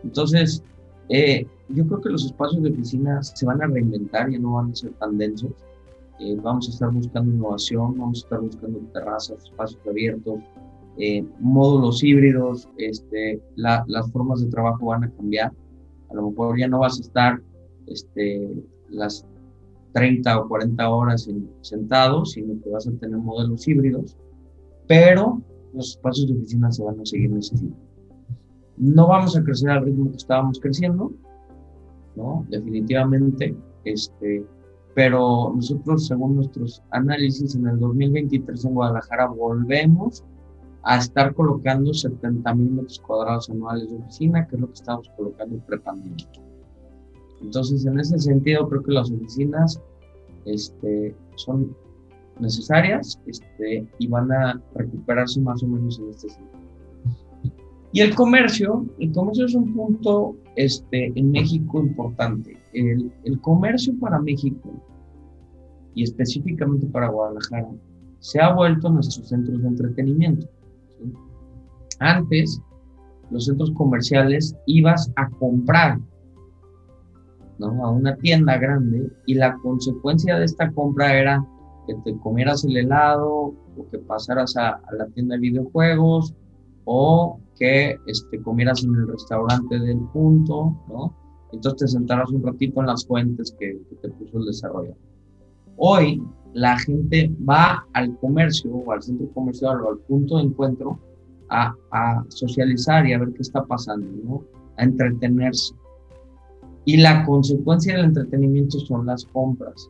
[0.04, 0.64] Entonces,
[1.10, 4.72] eh, yo creo que los espacios de oficina se van a reinventar, ya no van
[4.72, 5.52] a ser tan densos.
[6.20, 10.40] Eh, vamos a estar buscando innovación, vamos a estar buscando terrazas, espacios abiertos,
[10.98, 15.52] eh, módulos híbridos, este, las formas de trabajo van a cambiar.
[16.10, 17.42] A lo mejor ya no vas a estar
[17.88, 18.52] este,
[18.90, 19.26] las
[19.94, 21.30] 30 o 40 horas
[21.62, 24.16] sentados, sino que vas a tener modelos híbridos,
[24.88, 25.42] pero
[25.74, 27.93] los espacios de oficina se van a seguir necesitando.
[28.78, 31.12] No vamos a crecer al ritmo que estábamos creciendo,
[32.16, 32.46] ¿no?
[32.50, 33.56] Definitivamente,
[33.86, 34.46] este,
[34.96, 40.24] pero nosotros, según nuestros análisis, en el 2023 en Guadalajara volvemos
[40.84, 45.10] a estar colocando 70 mil metros cuadrados anuales de oficina, que es lo que estábamos
[45.16, 46.28] colocando prepandemia.
[47.42, 49.82] Entonces, en ese sentido, creo que las oficinas
[50.46, 51.76] este, son
[52.40, 56.63] necesarias este, y van a recuperarse más o menos en este sentido.
[57.94, 62.58] Y el comercio, el comercio es un punto este, en México importante.
[62.74, 64.84] El, el comercio para México
[65.94, 67.70] y específicamente para Guadalajara
[68.20, 70.48] se ha vuelto nuestro centro de entretenimiento.
[72.00, 72.60] Antes,
[73.30, 76.00] los centros comerciales ibas a comprar
[77.62, 81.46] a una tienda grande y la consecuencia de esta compra era
[81.88, 86.34] que te comieras el helado o que pasaras a, la tienda de videojuegos
[86.86, 91.16] o que este, comieras en el restaurante del punto, ¿no?
[91.52, 94.96] Entonces te sentaras un ratito en las fuentes que, te puso el desarrollo.
[95.78, 96.22] Hoy
[96.54, 101.00] la gente va al comercio o al centro comercial o al punto de encuentro
[101.50, 104.44] a, a socializar y a ver qué está pasando, ¿no?
[104.78, 105.76] A entretenerse.
[106.86, 109.90] Y la consecuencia del entretenimiento son las compras.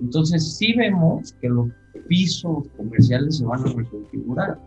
[0.00, 1.68] Entonces sí vemos que los
[2.08, 4.58] pisos comerciales se van a reconfigurar.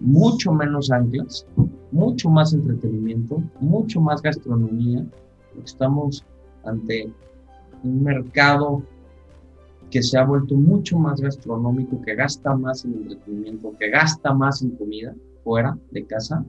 [0.00, 1.46] Mucho menos anclas,
[1.94, 5.06] mucho más entretenimiento, mucho más gastronomía.
[5.64, 6.24] Estamos
[6.64, 7.10] ante
[7.82, 8.82] un mercado
[9.90, 14.60] que se ha vuelto mucho más gastronómico, que gasta más en entretenimiento, que gasta más
[14.62, 16.44] en comida fuera de casa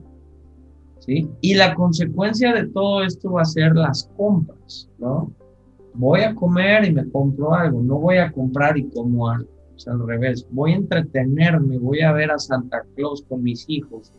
[1.40, 5.30] y la consecuencia de todo esto va a ser las compras, ¿no?
[5.94, 9.78] Voy a comer y me compro algo, no voy a comprar y como algo, o
[9.78, 14.12] sea, al revés, voy a entretenerme, voy a ver a Santa Claus con mis hijos,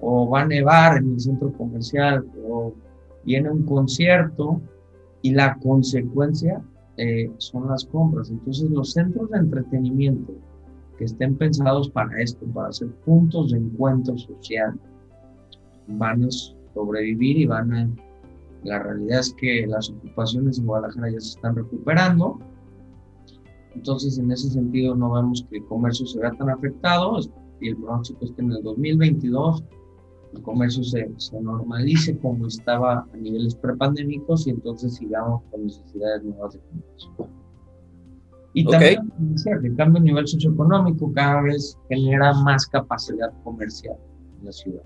[0.00, 2.74] o va a nevar en el centro comercial, o
[3.24, 4.60] viene un concierto,
[5.22, 6.62] y la consecuencia
[6.96, 8.30] eh, son las compras.
[8.30, 10.34] Entonces, los centros de entretenimiento
[10.98, 14.78] que estén pensados para esto, para ser puntos de encuentro social,
[15.88, 16.28] van a
[16.74, 17.90] sobrevivir y van a...
[18.64, 22.38] La realidad es que las ocupaciones en Guadalajara ya se están recuperando.
[23.74, 27.18] Entonces, en ese sentido, no vemos que el comercio se vea tan afectado
[27.60, 29.64] y el pronóstico es que en el 2022
[30.34, 36.22] el comercio se, se normalice como estaba a niveles prepandémicos y entonces sigamos con necesidades
[36.24, 37.30] nuevas de comercio.
[38.52, 39.12] Y también
[39.62, 43.96] el cambio a nivel socioeconómico cada vez genera más capacidad comercial
[44.38, 44.82] en la ciudad.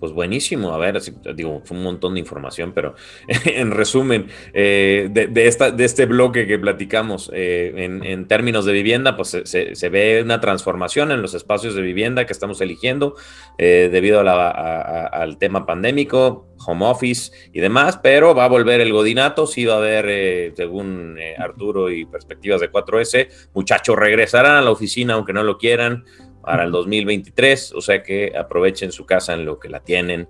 [0.00, 1.00] Pues buenísimo, a ver,
[1.34, 2.94] digo, fue un montón de información, pero
[3.46, 9.16] en resumen, eh, de, esta, de este bloque que platicamos, eh, en, términos de vivienda,
[9.16, 13.14] pues se, ve una transformación en los espacios de vivienda que estamos eligiendo
[13.56, 19.46] eh, debido al tema pandémico, home office y demás, pero va a volver el godinato,
[19.46, 25.14] sí va a haber, según Arturo y perspectivas de 4S, muchachos regresarán a la oficina
[25.14, 26.04] aunque no lo quieran
[26.44, 30.28] para el 2023, o sea que aprovechen su casa en lo que la tienen.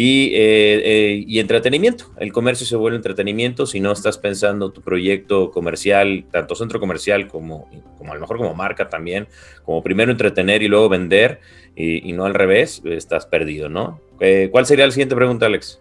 [0.00, 4.80] Y, eh, eh, y, entretenimiento, el comercio se vuelve entretenimiento si no estás pensando tu
[4.80, 9.26] proyecto comercial, tanto centro comercial como, como a lo mejor como marca también,
[9.64, 11.40] como primero entretener y luego vender
[11.74, 14.00] y, no al revés, estás perdido, ¿no?
[14.20, 15.80] Eh, ¿Cuál sería la siguiente pregunta, Alex?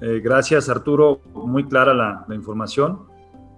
[0.00, 1.20] gracias, Arturo.
[1.32, 3.08] Muy clara la, la información,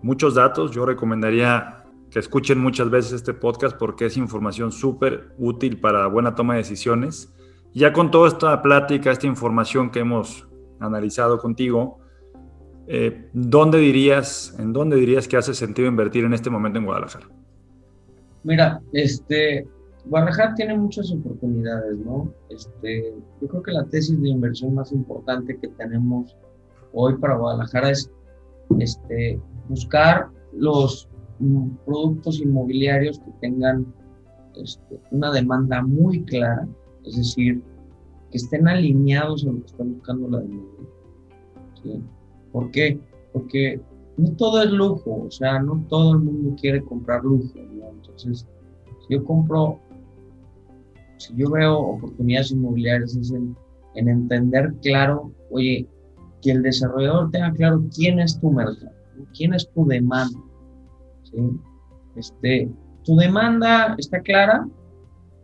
[0.00, 0.70] muchos datos.
[0.70, 6.34] Yo recomendaría que escuchen muchas veces este podcast porque es información súper útil para buena
[6.34, 7.32] toma de decisiones.
[7.74, 10.48] ya con toda esta plática, esta información que hemos
[10.80, 11.98] analizado contigo,
[12.86, 17.28] eh, ¿dónde dirías, ¿en dónde dirías que hace sentido invertir en este momento en Guadalajara?
[18.44, 19.66] Mira, este,
[20.06, 22.32] Guadalajara tiene muchas oportunidades, ¿no?
[22.48, 26.36] Este, yo creo que la tesis de inversión más importante que tenemos
[26.92, 28.10] hoy para Guadalajara es
[28.78, 31.08] este, buscar los
[31.84, 33.86] productos inmobiliarios que tengan
[34.56, 36.66] este, una demanda muy clara,
[37.04, 37.62] es decir,
[38.30, 40.72] que estén alineados a lo que está buscando la demanda.
[42.52, 42.98] ¿Por qué?
[43.32, 43.80] Porque
[44.16, 47.52] no todo es lujo, o sea, no todo el mundo quiere comprar lujo.
[47.56, 48.46] Entonces,
[49.06, 49.78] si yo compro,
[51.18, 53.56] si yo veo oportunidades inmobiliarias, es en,
[53.94, 55.86] en entender claro, oye,
[56.42, 58.92] que el desarrollador tenga claro quién es tu mercado,
[59.36, 60.38] quién es tu demanda.
[61.30, 61.60] ¿Sí?
[62.16, 62.70] Este,
[63.04, 64.66] tu demanda está clara,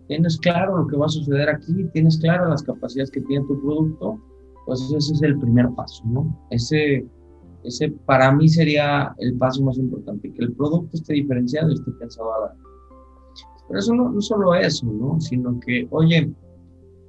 [0.08, 3.60] tienes claro lo que va a suceder aquí, tienes claro las capacidades que tiene tu
[3.60, 4.20] producto,
[4.66, 6.38] pues ese es el primer paso, ¿no?
[6.50, 7.06] Ese,
[7.64, 11.90] ese para mí sería el paso más importante, que el producto esté diferenciado y esté
[11.92, 12.56] pensado a la...
[13.68, 15.20] Pero eso no, no solo eso, ¿no?
[15.20, 16.30] Sino que, oye,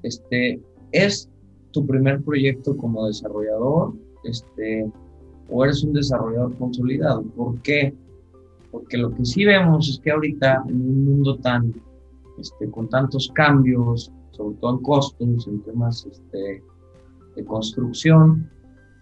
[0.04, 1.30] este, es
[1.72, 4.90] tu primer proyecto como desarrollador, este,
[5.50, 7.24] o eres un desarrollador consolidado.
[7.36, 7.94] ¿Por qué?
[8.74, 11.72] Porque lo que sí vemos es que ahorita en un mundo tan,
[12.40, 16.64] este, con tantos cambios, sobre todo en costos, en temas este,
[17.36, 18.50] de construcción,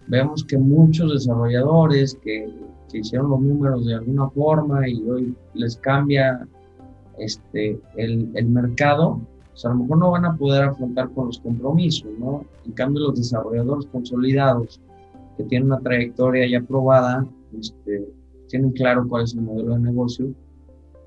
[0.07, 2.53] vemos que muchos desarrolladores que,
[2.91, 6.45] que, hicieron los números de alguna forma y hoy les cambia
[7.17, 11.39] este, el, el mercado, pues a lo mejor no van a poder afrontar con los
[11.39, 12.43] compromisos, ¿no?
[12.65, 14.81] En cambio, los desarrolladores consolidados
[15.37, 17.25] que tienen una trayectoria ya probada,
[17.57, 18.05] este,
[18.51, 20.33] tienen claro cuál es el modelo de negocio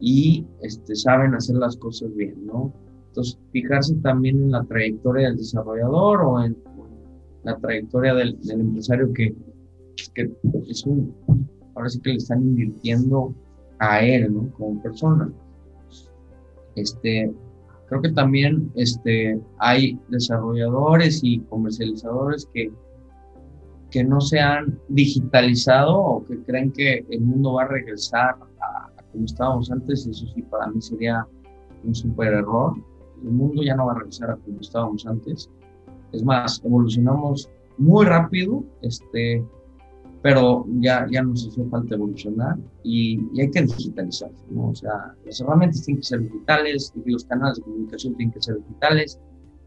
[0.00, 2.72] y este, saben hacer las cosas bien, ¿no?
[3.09, 6.57] Entonces, fijarse también en la trayectoria del desarrollador o en
[7.44, 9.35] la trayectoria del, del empresario que,
[10.14, 10.30] que
[10.68, 11.14] es un,
[11.74, 13.35] ahora sí que le están invirtiendo
[13.78, 14.50] a él, ¿no?
[14.52, 15.30] Como persona.
[16.74, 17.33] Este,
[17.88, 22.72] creo que también este, hay desarrolladores y comercializadores que,
[23.94, 28.87] que no se han digitalizado o que creen que el mundo va a regresar a,
[28.87, 30.04] a como estábamos antes.
[30.04, 31.24] Eso sí, para mí sería
[31.85, 32.72] un super error.
[33.22, 35.48] El mundo ya no va a regresar a como estábamos antes.
[36.11, 39.46] Es más, evolucionamos muy rápido, este,
[40.22, 44.70] pero ya, ya nos hace falta evolucionar y, y, hay que digitalizarse, ¿no?
[44.70, 48.57] O sea, las herramientas tienen que ser digitales, los canales de comunicación tienen que ser
[48.57, 49.20] digitales.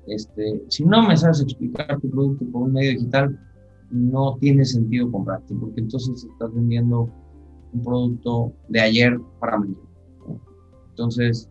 [0.08, 3.40] Este, si no me sabes explicar tu producto por un medio digital,
[3.90, 7.10] no tiene sentido comprarte, porque entonces estás vendiendo
[7.74, 9.80] un producto de ayer para mañana.
[10.90, 11.48] Entonces,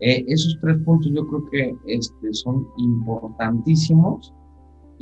[0.00, 4.34] eh, esos tres puntos yo creo que este, son importantísimos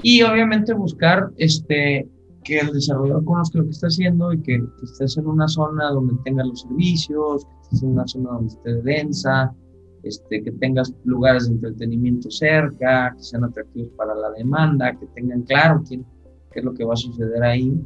[0.02, 2.06] y obviamente buscar este,
[2.44, 5.90] que el desarrollador conozca lo que está haciendo y que, que, estés en una zona
[5.90, 9.54] donde tenga los servicios, que estés en una zona donde esté densa,
[10.02, 15.42] este, que tengas lugares de entretenimiento cerca, que sean atractivos para la demanda, que tengan
[15.42, 16.04] claro quién,
[16.50, 17.80] qué es lo que va a suceder ahí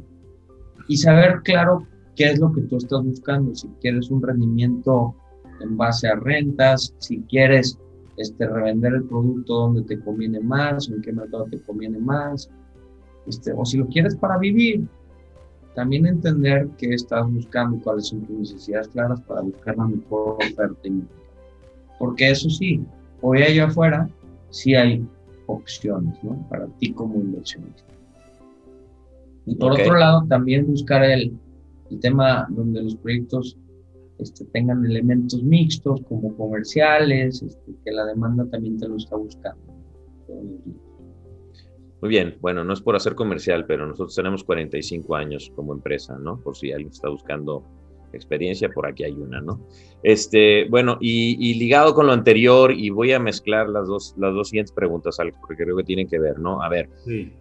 [0.87, 5.15] y saber claro qué es lo que tú estás buscando, si quieres un rendimiento
[5.61, 7.77] en base a rentas, si quieres
[8.17, 12.49] este, revender el producto donde te conviene más, en qué mercado te conviene más,
[13.27, 14.87] este, o si lo quieres para vivir,
[15.75, 20.89] también entender qué estás buscando, cuáles son tus necesidades claras para buscar la mejor oferta.
[21.99, 22.81] Porque eso sí,
[23.21, 24.09] hoy allá afuera
[24.51, 25.05] sí hay
[25.47, 26.47] opciones ¿no?
[26.49, 27.94] para ti como inversionista.
[29.45, 29.85] Y por okay.
[29.85, 31.33] otro lado, también buscar el,
[31.91, 33.57] el tema donde los proyectos
[34.17, 39.61] este, tengan elementos mixtos como comerciales, este, que la demanda también te lo está buscando.
[42.01, 46.17] Muy bien, bueno, no es por hacer comercial, pero nosotros tenemos 45 años como empresa,
[46.17, 46.39] ¿no?
[46.39, 47.63] Por si alguien está buscando
[48.13, 49.59] experiencia, por aquí hay una, ¿no?
[50.01, 54.33] Este, bueno, y, y, ligado con lo anterior, y voy a mezclar las dos, las
[54.33, 56.61] dos siguientes preguntas, Alex, porque creo que tienen que ver, ¿no?
[56.61, 57.33] A ver, sí.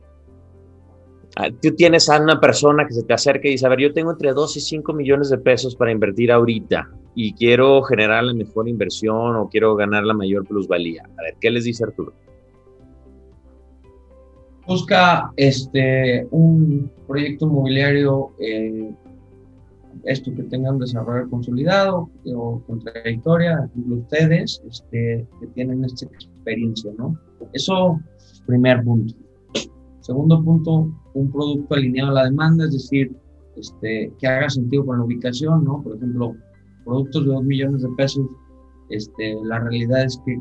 [1.60, 4.12] Tú tienes a una persona que se te acerca y dice, a ver, yo tengo
[4.12, 8.68] entre 2 y 5 millones de pesos para invertir ahorita y quiero generar la mejor
[8.68, 11.02] inversión o quiero ganar la mayor plusvalía.
[11.18, 12.12] A ver, ¿qué les dice Arturo?
[14.66, 18.94] Busca este, un proyecto inmobiliario, eh,
[20.04, 26.92] esto que tenga un desarrollo consolidado o con trayectoria, ustedes este, que tienen esta experiencia,
[26.96, 27.18] ¿no?
[27.52, 28.00] Eso,
[28.46, 29.14] primer punto.
[30.00, 33.16] Segundo punto, un producto alineado a la demanda, es decir,
[33.56, 35.82] este, que haga sentido con la ubicación, ¿no?
[35.82, 36.34] Por ejemplo,
[36.84, 38.26] productos de 2 millones de pesos,
[38.90, 40.38] este, la realidad es que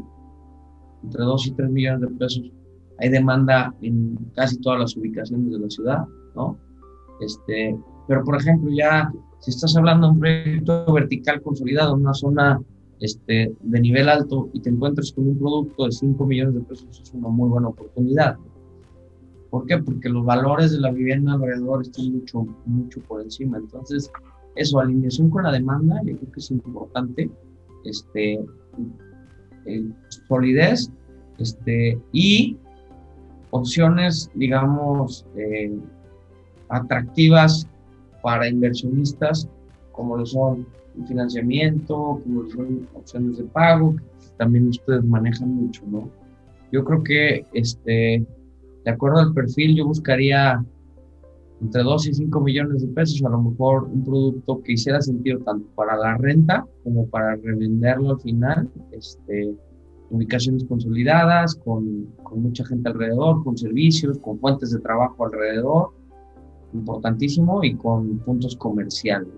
[1.04, 2.52] entre 2 y 3 millones de pesos
[3.00, 6.06] hay demanda en casi todas las ubicaciones de la ciudad,
[6.36, 6.58] ¿no?
[7.22, 12.62] Este, pero, por ejemplo, ya si estás hablando de un proyecto vertical consolidado una zona
[13.00, 17.02] este, de nivel alto y te encuentras con un producto de 5 millones de pesos,
[17.02, 18.38] es una muy buena oportunidad.
[19.54, 19.78] ¿Por qué?
[19.78, 23.60] Porque los valores de la vivienda alrededor están mucho, mucho por encima.
[23.60, 24.12] Entonces,
[24.56, 27.30] eso, alineación con la demanda, yo creo que es importante.
[27.86, 28.44] Este,
[29.68, 29.90] eh,
[30.28, 30.90] solidez
[31.38, 32.58] este, y
[33.52, 35.72] opciones, digamos, eh,
[36.70, 37.68] atractivas
[38.24, 39.48] para inversionistas,
[39.92, 40.66] como lo son
[41.08, 46.10] financiamiento, como son opciones de pago, que también ustedes manejan mucho, ¿no?
[46.72, 48.26] Yo creo que, este,
[48.86, 50.64] de acuerdo al perfil, yo buscaría
[51.62, 55.40] entre 2 y 5 millones de pesos, a lo mejor un producto que hiciera sentido
[55.40, 59.56] tanto para la renta como para revenderlo al final, este,
[60.10, 65.92] ubicaciones consolidadas, con, con mucha gente alrededor, con servicios, con fuentes de trabajo alrededor,
[66.74, 69.30] importantísimo, y con puntos comerciales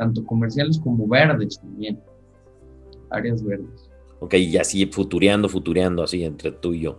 [0.00, 2.00] tanto comerciales como verdes también,
[3.10, 3.90] áreas verdes.
[4.20, 6.98] Ok, y así futureando, futureando, así entre tú y yo,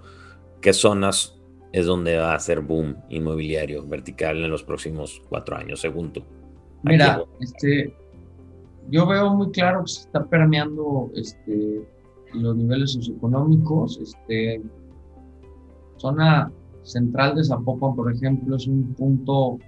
[0.61, 1.40] ¿qué zonas
[1.71, 6.23] es donde va a ser boom inmobiliario vertical en los próximos cuatro años, según tú?
[6.83, 7.93] Mira, este,
[8.89, 11.87] yo veo muy claro que se está permeando este,
[12.33, 13.99] los niveles socioeconómicos.
[14.01, 14.61] Este,
[15.97, 16.51] zona
[16.83, 19.59] central de Zapopan, por ejemplo, es un punto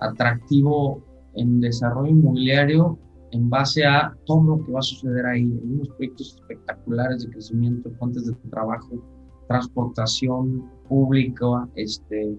[0.00, 1.02] atractivo
[1.34, 2.98] en desarrollo inmobiliario
[3.30, 5.44] en base a todo lo que va a suceder ahí.
[5.44, 9.02] Unos proyectos espectaculares de crecimiento, fuentes de trabajo,
[9.48, 12.38] transportación pública, este,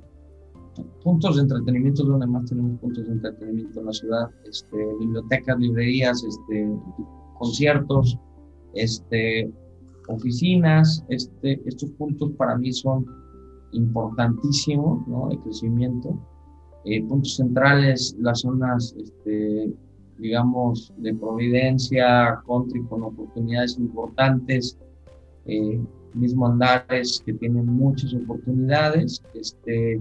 [1.03, 6.23] puntos de entretenimiento, donde más tenemos puntos de entretenimiento en la ciudad, este, bibliotecas, librerías,
[6.23, 6.69] este,
[7.37, 8.17] conciertos,
[8.73, 9.51] este,
[10.07, 11.03] oficinas.
[11.09, 13.05] Este, estos puntos para mí son
[13.71, 15.27] importantísimos ¿no?
[15.29, 16.17] de crecimiento
[16.85, 19.73] eh, puntos centrales, las zonas, este,
[20.17, 24.77] digamos, de Providencia, country con oportunidades importantes,
[25.45, 25.81] eh,
[26.13, 29.99] mismo Andares que tienen muchas oportunidades, este,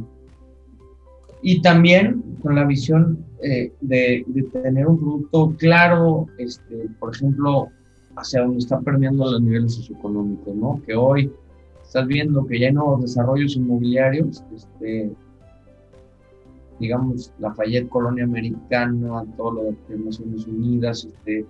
[1.42, 7.68] y también con la visión eh, de, tener un producto claro, este, por ejemplo,
[8.16, 10.82] hacia donde está permeando los niveles socioeconómicos, ¿no?
[10.84, 11.30] Que hoy
[11.82, 15.12] estás viendo que ya hay nuevos desarrollos inmobiliarios, este,
[16.80, 21.46] digamos, la Lafayette Colonia Americana, todo lo de Naciones Unidas, este,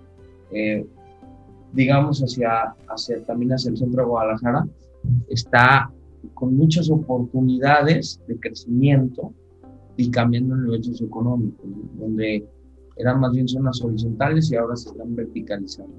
[0.51, 0.85] eh,
[1.73, 4.67] digamos, hacia, hacia, también hacia el centro de Guadalajara,
[5.27, 5.91] está
[6.33, 9.33] con muchas oportunidades de crecimiento
[9.97, 11.63] y cambiando el nivel socioeconómico,
[11.97, 12.47] donde
[12.97, 15.93] eran más bien zonas horizontales y ahora se están verticalizando.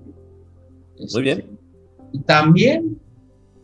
[1.12, 1.38] Muy bien.
[1.38, 1.58] Este,
[2.12, 2.98] y también,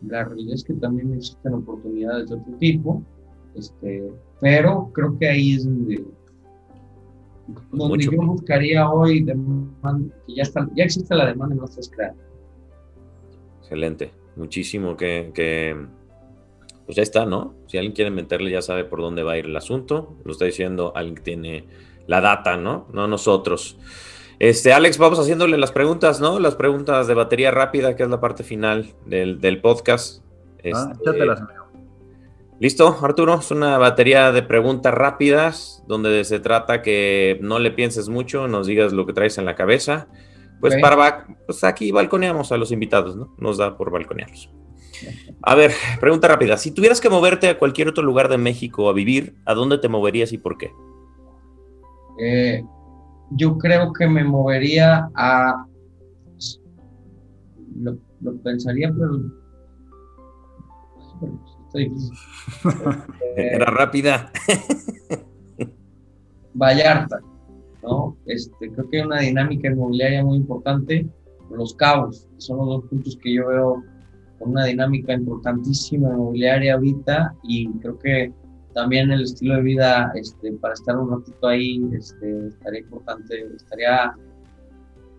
[0.07, 3.03] la realidad es que también existen oportunidades de otro tipo,
[3.55, 6.05] este, pero creo que ahí es donde,
[7.71, 9.35] donde yo buscaría hoy que
[10.35, 12.17] ya, está, ya existe la demanda en nuestras creadas.
[13.61, 15.77] Excelente, muchísimo que, que,
[16.85, 17.55] pues ya está, ¿no?
[17.67, 20.45] Si alguien quiere meterle ya sabe por dónde va a ir el asunto, lo está
[20.45, 21.65] diciendo alguien que tiene
[22.07, 22.87] la data, ¿no?
[22.93, 23.77] No nosotros.
[24.39, 26.39] Este, Alex, vamos haciéndole las preguntas, ¿no?
[26.39, 30.23] Las preguntas de batería rápida, que es la parte final del, del podcast.
[30.75, 31.41] Ah, este, las
[32.59, 38.09] Listo, Arturo, es una batería de preguntas rápidas donde se trata que no le pienses
[38.09, 40.09] mucho, nos digas lo que traes en la cabeza.
[40.59, 43.35] Pues para pues aquí balconeamos a los invitados, ¿no?
[43.37, 44.51] Nos da por balconearlos.
[45.43, 46.57] A ver, pregunta rápida.
[46.57, 49.89] Si tuvieras que moverte a cualquier otro lugar de México a vivir, ¿a dónde te
[49.89, 50.73] moverías y por qué?
[52.19, 52.65] Eh,
[53.33, 55.67] yo creo que me movería a...
[57.79, 59.21] Lo, lo pensaría, pero
[63.37, 64.33] Era rápida.
[66.55, 67.21] Vallarta,
[67.83, 68.17] ¿no?
[68.27, 71.07] Este, creo que hay una dinámica inmobiliaria muy importante.
[71.51, 73.85] Los cabos, son los dos puntos que yo veo
[74.39, 78.33] con una dinámica importantísima inmobiliaria ahorita y creo que
[78.75, 84.15] también el estilo de vida este, para estar un ratito ahí este, estaría importante, estaría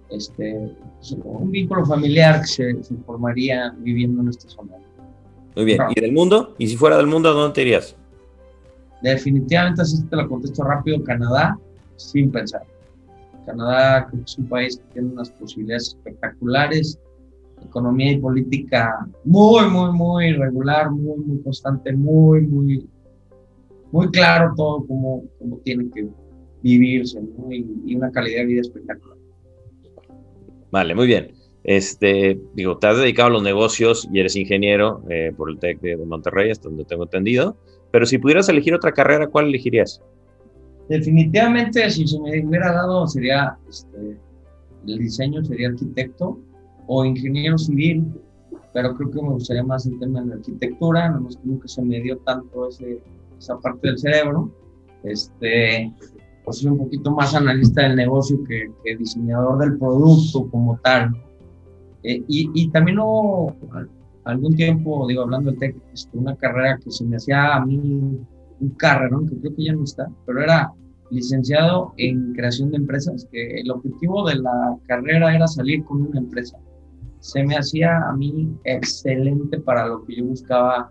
[0.10, 0.76] este,
[1.24, 4.74] un vínculo familiar que se, se formaría viviendo en esta zona.
[5.58, 5.82] Muy bien.
[5.95, 6.53] ¿Y del mundo?
[6.60, 7.95] ¿Y si fuera del mundo, a dónde te irías?
[9.01, 11.58] Definitivamente, así te lo contesto rápido, Canadá,
[11.95, 12.62] sin pensar.
[13.43, 16.99] Canadá es un país que tiene unas posibilidades espectaculares,
[17.66, 22.88] economía y política muy, muy, muy regular, muy, muy constante, muy, muy,
[23.91, 26.08] muy claro todo cómo, cómo tiene que
[26.62, 27.20] vivirse
[27.84, 29.18] y una calidad de vida espectacular.
[30.70, 31.37] Vale, muy bien.
[31.68, 35.82] Este, digo, te has dedicado a los negocios y eres ingeniero eh, por el TEC
[35.82, 37.57] de, Monterrey, hasta donde tengo entendido.
[37.91, 40.01] Pero si pudieras elegir otra carrera, ¿cuál elegirías?
[40.88, 44.18] Definitivamente, si se me hubiera dado, sería este,
[44.88, 46.39] el diseño, sería arquitecto
[46.88, 48.05] o ingeniero civil,
[48.74, 51.82] pero creo que me gustaría más el tema de la arquitectura, no que nunca se
[51.82, 53.01] me dio tanto ese,
[53.38, 54.49] esa parte del cerebro.
[55.03, 55.93] Este,
[56.45, 61.11] pues soy un poquito más analista del negocio que, diseñador del producto como tal.
[62.08, 63.53] Eh, y, también hubo
[64.24, 67.78] algún tiempo, digo, hablando del tech, este, una carrera que se me hacía a mí
[67.78, 70.72] un carrerón, que creo que ya no está, pero era
[71.12, 76.20] licenciado en creación de empresas, que el objetivo de la carrera era salir con una
[76.20, 76.58] empresa.
[77.20, 80.89] Se me hacía a mí excelente para lo que yo buscaba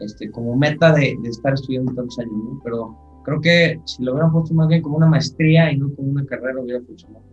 [0.00, 2.60] este, como meta de, de estar estudiando tantos años, ¿no?
[2.64, 6.08] Pero creo que si lo hubieran puesto más bien como una maestría y no como
[6.08, 7.24] una carrera, hubiera funcionado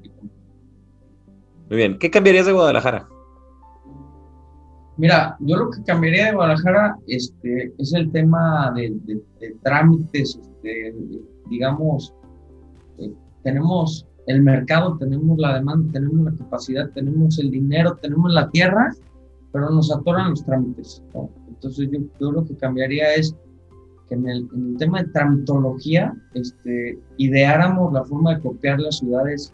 [1.69, 1.97] Muy bien.
[1.97, 3.07] ¿Qué cambiarías de Guadalajara?
[4.97, 8.95] Mira, yo lo que cambiaría de Guadalajara este, es el tema de,
[9.61, 10.95] trámites, este,
[11.49, 12.13] digamos,
[12.97, 13.11] eh,
[13.43, 18.93] tenemos el mercado, tenemos la demanda, tenemos la capacidad, tenemos el dinero, tenemos la tierra,
[19.51, 21.03] pero nos atoran los trámites.
[21.47, 21.89] Entonces
[22.19, 23.35] yo, lo que cambiaría es
[24.07, 29.53] que en el, tema de tramitología este, ideáramos la forma de copiar las ciudades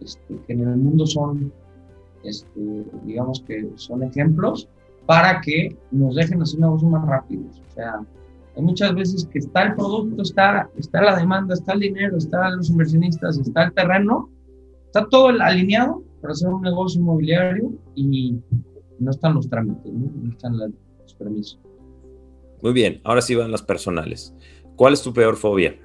[0.00, 1.52] este, que en el mundo son,
[2.28, 4.68] este, digamos que son ejemplos,
[5.06, 7.62] para que nos dejen hacer negocios más rápidos.
[7.70, 8.00] O sea,
[8.56, 12.56] hay muchas veces que está el producto, está, está la demanda, está el dinero, están
[12.56, 14.28] los inversionistas, está el terreno,
[14.86, 18.38] está todo alineado para hacer un negocio inmobiliario y
[18.98, 21.58] no están los trámites, no, no están los permisos.
[22.62, 24.34] Muy bien, ahora sí van las personales.
[24.76, 25.78] ¿Cuál es tu peor fobia?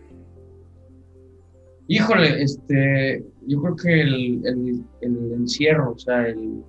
[1.87, 6.63] Híjole, este, yo creo que el, encierro, o sea, el,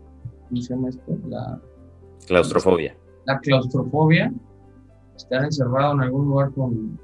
[0.49, 1.19] ¿cómo se llama esto?
[1.29, 1.61] La
[2.27, 2.97] claustrofobia.
[3.27, 4.33] La claustrofobia,
[5.17, 6.99] estar encerrado en algún lugar con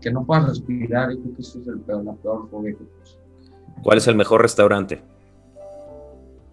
[0.00, 2.74] que, no puedas respirar, yo creo que eso es el peor, la peor fobia.
[3.82, 5.00] ¿Cuál es el mejor restaurante?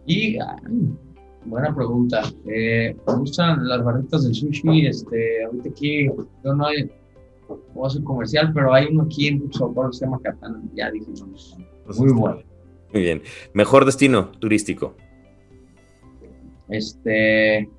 [0.06, 0.38] Y
[1.46, 2.22] Buena pregunta.
[2.46, 4.86] Eh, me gustan las barritas del sushi.
[4.88, 6.08] Este, ahorita aquí,
[6.44, 6.92] yo no hay,
[7.74, 9.58] puedo hacer comercial, pero hay uno aquí en que
[9.92, 10.62] se llama Katana.
[10.74, 11.58] Ya dijimos.
[11.86, 12.42] Pues Muy bueno.
[12.94, 13.22] Muy bien.
[13.54, 14.96] Mejor destino turístico.
[16.70, 17.70] Este,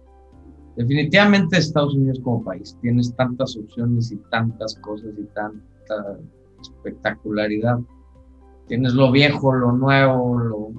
[0.77, 2.77] definitivamente Estados Unidos como país.
[2.81, 6.19] Tienes tantas opciones y tantas cosas y tanta
[6.61, 7.79] espectacularidad.
[8.69, 10.73] Tienes lo viejo, lo nuevo, lo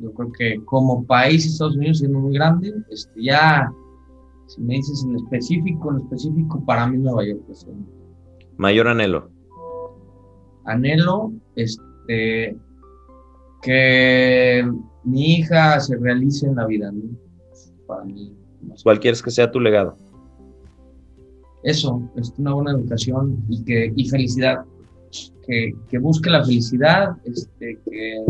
[0.00, 3.72] yo creo que como país Estados Unidos siendo muy grande, este, ya,
[4.46, 7.66] si me dices en específico, en específico, para mí Nueva York es
[8.60, 9.30] Mayor anhelo.
[10.66, 12.54] Anhelo, este,
[13.62, 14.70] que
[15.02, 17.16] mi hija se realice en la vida, ¿no?
[17.86, 18.36] Para mí.
[18.82, 19.96] ¿Cuál quieres que sea tu legado?
[21.62, 24.64] Eso, es una buena educación y, que, y felicidad.
[25.46, 28.24] Que, que busque la felicidad, este, que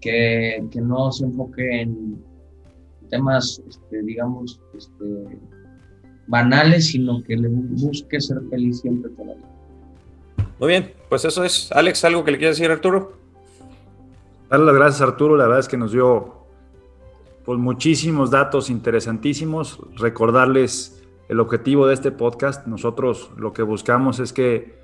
[0.00, 2.18] que, que no se enfoque en
[3.10, 5.38] temas, este, digamos, este,
[6.32, 9.34] banales, sino que le busque ser feliz siempre toda
[10.58, 11.70] Muy bien, pues eso es.
[11.72, 13.12] Alex, ¿algo que le quieras decir a Arturo?
[14.48, 16.46] Darle las gracias Arturo, la verdad es que nos dio
[17.44, 19.78] pues, muchísimos datos interesantísimos.
[19.96, 22.66] Recordarles el objetivo de este podcast.
[22.66, 24.80] Nosotros lo que buscamos es que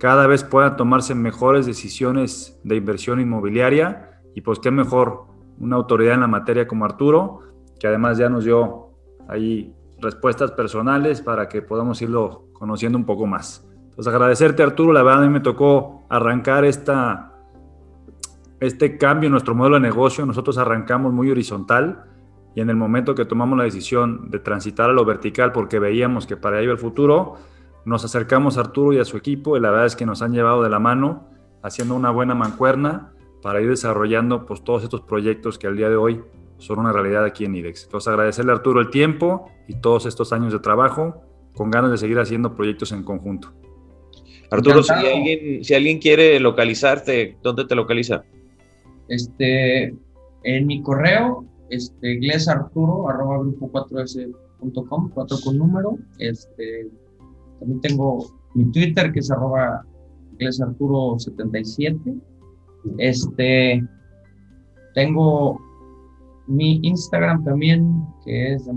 [0.00, 5.26] cada vez puedan tomarse mejores decisiones de inversión inmobiliaria y pues qué mejor
[5.60, 7.42] una autoridad en la materia como Arturo,
[7.78, 8.90] que además ya nos dio
[9.28, 13.66] ahí respuestas personales para que podamos irlo conociendo un poco más.
[13.90, 17.32] Entonces agradecerte Arturo, la verdad a mí me tocó arrancar esta,
[18.60, 20.24] este cambio en nuestro modelo de negocio.
[20.24, 22.04] Nosotros arrancamos muy horizontal
[22.54, 26.26] y en el momento que tomamos la decisión de transitar a lo vertical porque veíamos
[26.26, 27.34] que para ello el futuro,
[27.84, 30.32] nos acercamos a Arturo y a su equipo y la verdad es que nos han
[30.32, 31.28] llevado de la mano
[31.62, 35.96] haciendo una buena mancuerna para ir desarrollando pues, todos estos proyectos que al día de
[35.96, 36.22] hoy
[36.58, 37.84] son una realidad aquí en IDEX.
[37.84, 41.22] Entonces agradecerle a Arturo el tiempo y todos estos años de trabajo
[41.54, 43.52] con ganas de seguir haciendo proyectos en conjunto.
[44.50, 48.24] Arturo, si alguien, si alguien quiere localizarte, ¿dónde te localiza?
[49.08, 49.94] Este,
[50.44, 55.98] en mi correo, este, glesarturo, arroba grupo 4s.com, 4 con número.
[56.18, 56.88] Este,
[57.58, 59.84] también tengo mi Twitter, que es arroba
[60.38, 62.20] glesarturo77
[62.96, 63.84] este,
[64.94, 65.60] tengo
[66.48, 68.72] mi Instagram también, que es, se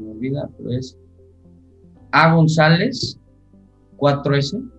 [0.00, 0.98] me olvida, pero es
[2.12, 3.20] A González
[3.98, 4.70] 4S.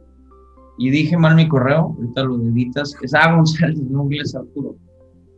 [0.78, 4.76] Y dije mal mi correo, ahorita lo editas, es A González, no Arturo.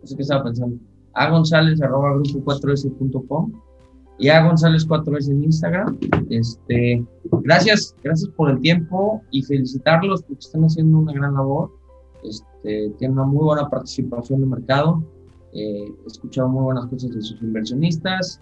[0.02, 0.78] No sé qué estaba pensando.
[1.14, 3.52] A González arroba grupo 4S.com.
[4.20, 5.98] y a González 4 s en Instagram.
[6.30, 7.06] Este,
[7.44, 11.72] gracias, gracias por el tiempo y felicitarlos porque están haciendo una gran labor.
[12.24, 15.04] Este, tienen una muy buena participación de mercado.
[15.58, 18.40] Eh, he escuchado muy buenas cosas de sus inversionistas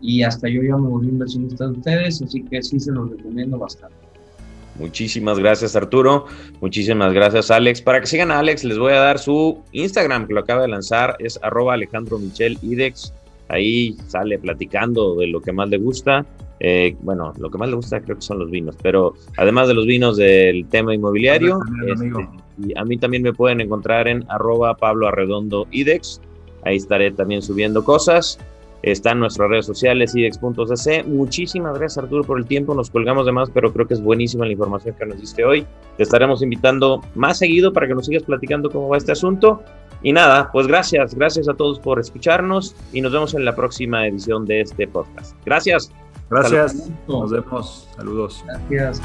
[0.00, 3.58] y hasta yo ya me volví inversionista de ustedes, así que sí se los recomiendo
[3.58, 3.96] bastante.
[4.78, 6.26] Muchísimas gracias Arturo,
[6.60, 7.82] muchísimas gracias Alex.
[7.82, 10.68] Para que sigan a Alex les voy a dar su Instagram que lo acaba de
[10.68, 13.12] lanzar, es arroba Alejandro Michel Idex.
[13.48, 16.24] Ahí sale platicando de lo que más le gusta.
[16.60, 19.74] Eh, bueno, lo que más le gusta creo que son los vinos, pero además de
[19.74, 21.58] los vinos del tema inmobiliario,
[21.88, 22.28] este,
[22.64, 26.20] y a mí también me pueden encontrar en arroba Pablo Arredondo Idex.
[26.64, 28.38] Ahí estaré también subiendo cosas.
[28.82, 31.04] Está en nuestras redes sociales, idex.cc.
[31.04, 32.74] Muchísimas gracias, Arturo, por el tiempo.
[32.74, 35.64] Nos colgamos de más, pero creo que es buenísima la información que nos diste hoy.
[35.96, 39.62] Te estaremos invitando más seguido para que nos sigas platicando cómo va este asunto.
[40.02, 44.04] Y nada, pues gracias, gracias a todos por escucharnos y nos vemos en la próxima
[44.06, 45.36] edición de este podcast.
[45.44, 45.92] Gracias.
[46.28, 46.90] Gracias.
[47.06, 47.88] Nos vemos.
[47.96, 48.44] Saludos.
[48.68, 49.00] Gracias.